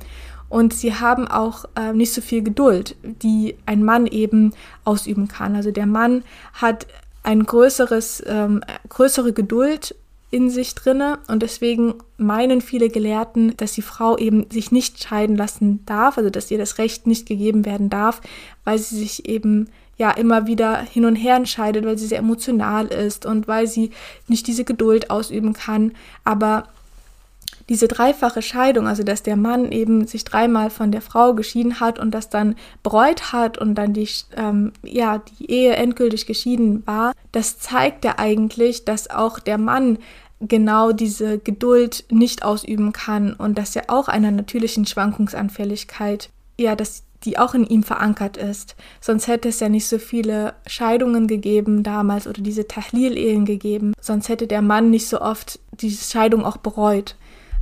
Und 0.49 0.73
sie 0.73 0.93
haben 0.93 1.27
auch 1.27 1.65
äh, 1.75 1.93
nicht 1.93 2.13
so 2.13 2.21
viel 2.21 2.41
Geduld, 2.41 2.95
die 3.03 3.57
ein 3.65 3.83
Mann 3.83 4.07
eben 4.07 4.53
ausüben 4.83 5.27
kann. 5.27 5.55
Also 5.55 5.71
der 5.71 5.85
Mann 5.85 6.23
hat 6.53 6.87
ein 7.23 7.43
größeres, 7.43 8.23
ähm, 8.25 8.61
größere 8.87 9.33
Geduld 9.33 9.95
in 10.29 10.49
sich 10.49 10.75
drinne. 10.75 11.19
Und 11.27 11.43
deswegen 11.43 11.95
meinen 12.17 12.61
viele 12.61 12.89
Gelehrten, 12.89 13.55
dass 13.57 13.73
die 13.73 13.81
Frau 13.81 14.17
eben 14.17 14.45
sich 14.51 14.71
nicht 14.71 15.03
scheiden 15.03 15.35
lassen 15.35 15.85
darf, 15.85 16.17
also 16.17 16.29
dass 16.29 16.51
ihr 16.51 16.57
das 16.57 16.77
Recht 16.77 17.07
nicht 17.07 17.25
gegeben 17.25 17.65
werden 17.65 17.89
darf, 17.89 18.21
weil 18.63 18.77
sie 18.77 18.97
sich 18.97 19.27
eben 19.27 19.69
ja 19.97 20.11
immer 20.11 20.45
wieder 20.45 20.79
hin 20.81 21.05
und 21.05 21.15
her 21.15 21.35
entscheidet, 21.35 21.85
weil 21.85 21.97
sie 21.97 22.07
sehr 22.07 22.19
emotional 22.19 22.87
ist 22.87 23.25
und 23.25 23.47
weil 23.47 23.67
sie 23.67 23.91
nicht 24.27 24.47
diese 24.47 24.63
Geduld 24.63 25.09
ausüben 25.09 25.53
kann, 25.53 25.93
aber 26.23 26.67
diese 27.69 27.87
dreifache 27.87 28.41
Scheidung, 28.41 28.87
also 28.87 29.03
dass 29.03 29.23
der 29.23 29.35
Mann 29.35 29.71
eben 29.71 30.07
sich 30.07 30.23
dreimal 30.23 30.69
von 30.69 30.91
der 30.91 31.01
Frau 31.01 31.33
geschieden 31.33 31.79
hat 31.79 31.99
und 31.99 32.11
das 32.11 32.29
dann 32.29 32.55
bereut 32.81 33.33
hat 33.33 33.57
und 33.57 33.75
dann 33.75 33.93
die, 33.93 34.07
ähm, 34.35 34.71
ja, 34.83 35.19
die 35.19 35.51
Ehe 35.51 35.75
endgültig 35.75 36.25
geschieden 36.25 36.85
war, 36.87 37.13
das 37.31 37.59
zeigt 37.59 38.05
ja 38.05 38.15
eigentlich, 38.17 38.85
dass 38.85 39.09
auch 39.09 39.39
der 39.39 39.57
Mann 39.57 39.97
genau 40.39 40.91
diese 40.91 41.39
Geduld 41.39 42.05
nicht 42.09 42.43
ausüben 42.43 42.93
kann 42.93 43.33
und 43.33 43.57
dass 43.57 43.75
er 43.75 43.85
auch 43.89 44.07
einer 44.07 44.31
natürlichen 44.31 44.85
Schwankungsanfälligkeit, 44.85 46.29
ja, 46.57 46.75
dass 46.75 47.03
die 47.23 47.39
auch 47.39 47.55
in 47.55 47.65
ihm 47.65 47.83
verankert 47.83 48.37
ist. 48.37 48.75
Sonst 49.01 49.27
hätte 49.27 49.49
es 49.49 49.59
ja 49.59 49.69
nicht 49.69 49.87
so 49.87 49.97
viele 49.97 50.53
Scheidungen 50.67 51.27
gegeben 51.27 51.81
damals 51.81 52.27
oder 52.27 52.41
diese 52.41 52.67
Tahlil-Ehen 52.67 53.45
gegeben. 53.45 53.93
Sonst 53.99 54.29
hätte 54.29 54.45
der 54.47 54.61
Mann 54.61 54.91
nicht 54.91 55.07
so 55.07 55.19
oft 55.19 55.59
diese 55.71 56.09
Scheidung 56.09 56.45
auch 56.45 56.57
bereut. 56.57 57.15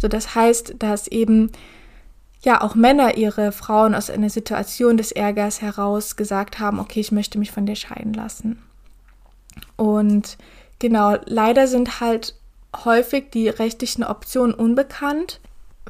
So, 0.06 0.10
das 0.10 0.36
heißt, 0.36 0.76
dass 0.78 1.08
eben 1.08 1.52
ja 2.42 2.62
auch 2.62 2.76
Männer 2.76 3.18
ihre 3.18 3.52
Frauen 3.52 3.96
aus 3.96 4.12
einer 4.12 4.30
Situation 4.30 4.98
des 4.98 5.12
Ärgers 5.12 5.64
heraus 5.64 6.16
gesagt 6.16 6.60
haben, 6.60 6.80
okay, 6.80 7.00
ich 7.00 7.12
möchte 7.12 7.40
mich 7.40 7.52
von 7.52 7.66
dir 7.66 7.76
scheiden 7.76 8.14
lassen. 8.14 8.62
Und 9.78 10.38
genau, 10.78 11.16
leider 11.26 11.68
sind 11.68 12.02
halt 12.02 12.36
häufig 12.86 13.32
die 13.32 13.50
rechtlichen 13.50 14.04
Optionen 14.04 14.54
unbekannt 14.54 15.40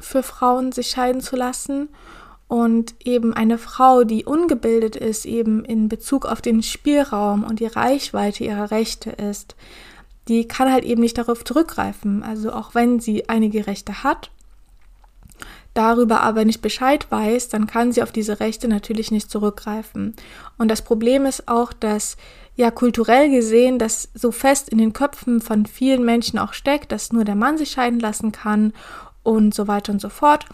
für 0.00 0.22
Frauen, 0.22 0.72
sich 0.72 0.86
scheiden 0.86 1.20
zu 1.20 1.36
lassen. 1.36 1.90
Und 2.48 2.94
eben 3.04 3.34
eine 3.34 3.58
Frau, 3.58 4.02
die 4.04 4.24
ungebildet 4.24 4.96
ist, 4.96 5.26
eben 5.26 5.62
in 5.62 5.90
Bezug 5.90 6.24
auf 6.24 6.40
den 6.40 6.62
Spielraum 6.62 7.44
und 7.44 7.60
die 7.60 7.66
Reichweite 7.66 8.44
ihrer 8.44 8.70
Rechte 8.70 9.10
ist, 9.10 9.56
die 10.28 10.48
kann 10.48 10.72
halt 10.72 10.84
eben 10.84 11.00
nicht 11.00 11.18
darauf 11.18 11.44
zurückgreifen. 11.44 12.22
Also 12.22 12.52
auch 12.52 12.74
wenn 12.74 13.00
sie 13.00 13.28
einige 13.28 13.66
Rechte 13.66 14.02
hat, 14.02 14.30
darüber 15.74 16.22
aber 16.22 16.44
nicht 16.44 16.62
Bescheid 16.62 17.06
weiß, 17.10 17.48
dann 17.48 17.66
kann 17.66 17.92
sie 17.92 18.02
auf 18.02 18.10
diese 18.10 18.40
Rechte 18.40 18.66
natürlich 18.66 19.10
nicht 19.10 19.30
zurückgreifen. 19.30 20.14
Und 20.58 20.68
das 20.68 20.82
Problem 20.82 21.26
ist 21.26 21.48
auch, 21.48 21.72
dass 21.72 22.16
ja 22.56 22.70
kulturell 22.70 23.30
gesehen 23.30 23.78
das 23.78 24.08
so 24.14 24.32
fest 24.32 24.70
in 24.70 24.78
den 24.78 24.94
Köpfen 24.94 25.40
von 25.40 25.66
vielen 25.66 26.04
Menschen 26.04 26.38
auch 26.38 26.54
steckt, 26.54 26.92
dass 26.92 27.12
nur 27.12 27.24
der 27.24 27.34
Mann 27.34 27.58
sich 27.58 27.70
scheiden 27.70 28.00
lassen 28.00 28.32
kann 28.32 28.72
und 29.22 29.54
so 29.54 29.68
weiter 29.68 29.92
und 29.92 30.00
so 30.00 30.08
fort. 30.08 30.46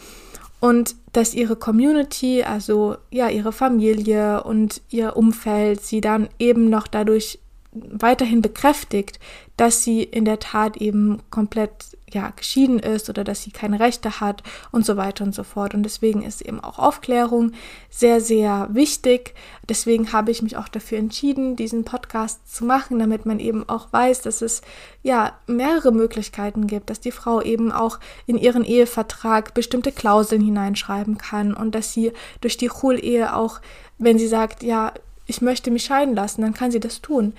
Und 0.58 0.94
dass 1.12 1.34
ihre 1.34 1.56
Community, 1.56 2.42
also 2.42 2.96
ja, 3.10 3.28
ihre 3.28 3.52
Familie 3.52 4.42
und 4.44 4.80
ihr 4.90 5.16
Umfeld 5.16 5.82
sie 5.82 6.00
dann 6.00 6.28
eben 6.38 6.70
noch 6.70 6.86
dadurch 6.86 7.38
weiterhin 7.72 8.42
bekräftigt, 8.42 9.18
dass 9.56 9.82
sie 9.82 10.02
in 10.02 10.24
der 10.24 10.38
Tat 10.38 10.76
eben 10.76 11.20
komplett 11.30 11.96
ja 12.14 12.30
geschieden 12.30 12.78
ist 12.78 13.08
oder 13.08 13.24
dass 13.24 13.42
sie 13.42 13.50
keine 13.50 13.80
Rechte 13.80 14.20
hat 14.20 14.42
und 14.70 14.84
so 14.84 14.96
weiter 14.96 15.24
und 15.24 15.34
so 15.34 15.44
fort. 15.44 15.74
Und 15.74 15.82
deswegen 15.82 16.22
ist 16.22 16.42
eben 16.42 16.60
auch 16.60 16.78
Aufklärung 16.78 17.52
sehr, 17.90 18.20
sehr 18.20 18.68
wichtig. 18.72 19.34
Deswegen 19.68 20.12
habe 20.12 20.30
ich 20.30 20.42
mich 20.42 20.56
auch 20.56 20.68
dafür 20.68 20.98
entschieden, 20.98 21.56
diesen 21.56 21.84
Podcast 21.84 22.54
zu 22.54 22.64
machen, 22.64 22.98
damit 22.98 23.24
man 23.24 23.40
eben 23.40 23.68
auch 23.68 23.92
weiß, 23.92 24.22
dass 24.22 24.42
es 24.42 24.62
ja 25.02 25.32
mehrere 25.46 25.92
Möglichkeiten 25.92 26.66
gibt, 26.66 26.90
dass 26.90 27.00
die 27.00 27.12
Frau 27.12 27.40
eben 27.40 27.72
auch 27.72 27.98
in 28.26 28.36
ihren 28.36 28.64
Ehevertrag 28.64 29.54
bestimmte 29.54 29.92
Klauseln 29.92 30.42
hineinschreiben 30.42 31.18
kann 31.18 31.54
und 31.54 31.74
dass 31.74 31.92
sie 31.92 32.12
durch 32.40 32.56
die 32.56 32.68
Chul-Ehe 32.68 33.34
auch, 33.34 33.60
wenn 33.98 34.18
sie 34.18 34.28
sagt, 34.28 34.62
ja, 34.62 34.92
ich 35.26 35.40
möchte 35.40 35.70
mich 35.70 35.84
scheiden 35.84 36.14
lassen, 36.14 36.42
dann 36.42 36.52
kann 36.52 36.72
sie 36.72 36.80
das 36.80 37.00
tun 37.00 37.32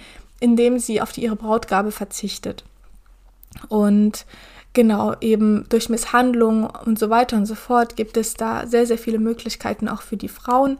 indem 0.43 0.77
sie 0.77 0.99
auf 0.99 1.17
ihre 1.17 1.37
Brautgabe 1.37 1.93
verzichtet. 1.93 2.65
Und 3.69 4.25
genau, 4.73 5.15
eben 5.21 5.65
durch 5.69 5.87
Misshandlung 5.87 6.65
und 6.65 6.99
so 6.99 7.09
weiter 7.09 7.37
und 7.37 7.45
so 7.45 7.55
fort 7.55 7.95
gibt 7.95 8.17
es 8.17 8.33
da 8.33 8.67
sehr, 8.67 8.85
sehr 8.85 8.97
viele 8.97 9.19
Möglichkeiten 9.19 9.87
auch 9.87 10.01
für 10.01 10.17
die 10.17 10.27
Frauen. 10.27 10.79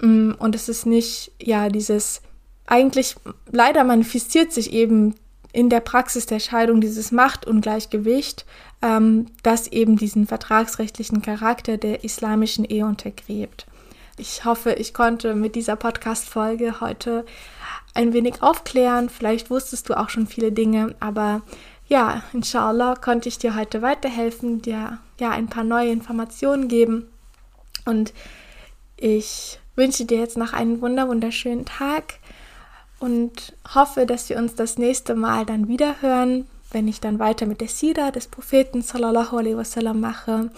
Mm, 0.00 0.32
und 0.36 0.56
es 0.56 0.68
ist 0.68 0.86
nicht, 0.86 1.30
ja, 1.40 1.68
dieses, 1.68 2.20
eigentlich 2.66 3.14
leider 3.52 3.84
manifestiert 3.84 4.52
sich 4.52 4.72
eben 4.72 5.14
in 5.52 5.70
der 5.70 5.80
Praxis 5.80 6.26
der 6.26 6.40
Scheidung 6.40 6.80
dieses 6.80 7.12
Machtungleichgewicht, 7.12 8.44
ähm, 8.82 9.26
das 9.44 9.68
eben 9.68 9.96
diesen 9.96 10.26
vertragsrechtlichen 10.26 11.22
Charakter 11.22 11.76
der 11.76 12.02
islamischen 12.02 12.64
Ehe 12.64 12.84
untergräbt. 12.84 13.66
Ich 14.18 14.44
hoffe, 14.44 14.72
ich 14.72 14.94
konnte 14.94 15.36
mit 15.36 15.54
dieser 15.54 15.76
Podcast-Folge 15.76 16.80
heute 16.80 17.24
ein 17.96 18.12
wenig 18.12 18.42
aufklären. 18.42 19.08
Vielleicht 19.08 19.50
wusstest 19.50 19.88
du 19.88 19.98
auch 19.98 20.10
schon 20.10 20.26
viele 20.26 20.52
Dinge, 20.52 20.94
aber 21.00 21.42
ja, 21.88 22.22
inshallah 22.32 22.96
konnte 22.96 23.28
ich 23.28 23.38
dir 23.38 23.54
heute 23.56 23.82
weiterhelfen, 23.82 24.62
dir 24.62 24.98
ja 25.18 25.30
ein 25.30 25.48
paar 25.48 25.64
neue 25.64 25.90
Informationen 25.90 26.68
geben. 26.68 27.08
Und 27.84 28.12
ich 28.96 29.58
wünsche 29.76 30.04
dir 30.04 30.18
jetzt 30.18 30.36
noch 30.36 30.52
einen 30.52 30.80
wunder 30.80 31.08
wunderschönen 31.08 31.64
Tag 31.64 32.14
und 32.98 33.54
hoffe, 33.74 34.06
dass 34.06 34.28
wir 34.28 34.38
uns 34.38 34.54
das 34.54 34.78
nächste 34.78 35.14
Mal 35.14 35.46
dann 35.46 35.68
wieder 35.68 36.00
hören, 36.00 36.46
wenn 36.72 36.88
ich 36.88 37.00
dann 37.00 37.18
weiter 37.18 37.46
mit 37.46 37.60
der 37.60 37.68
Sira 37.68 38.10
des 38.10 38.26
Propheten 38.26 38.82
sallallahu 38.82 39.36
alaihi 39.36 39.56
wasallam 39.56 40.00
mache. 40.00 40.50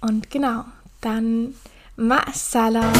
Und 0.00 0.30
genau, 0.30 0.64
dann 1.00 1.54
ma'assalam. 1.96 2.92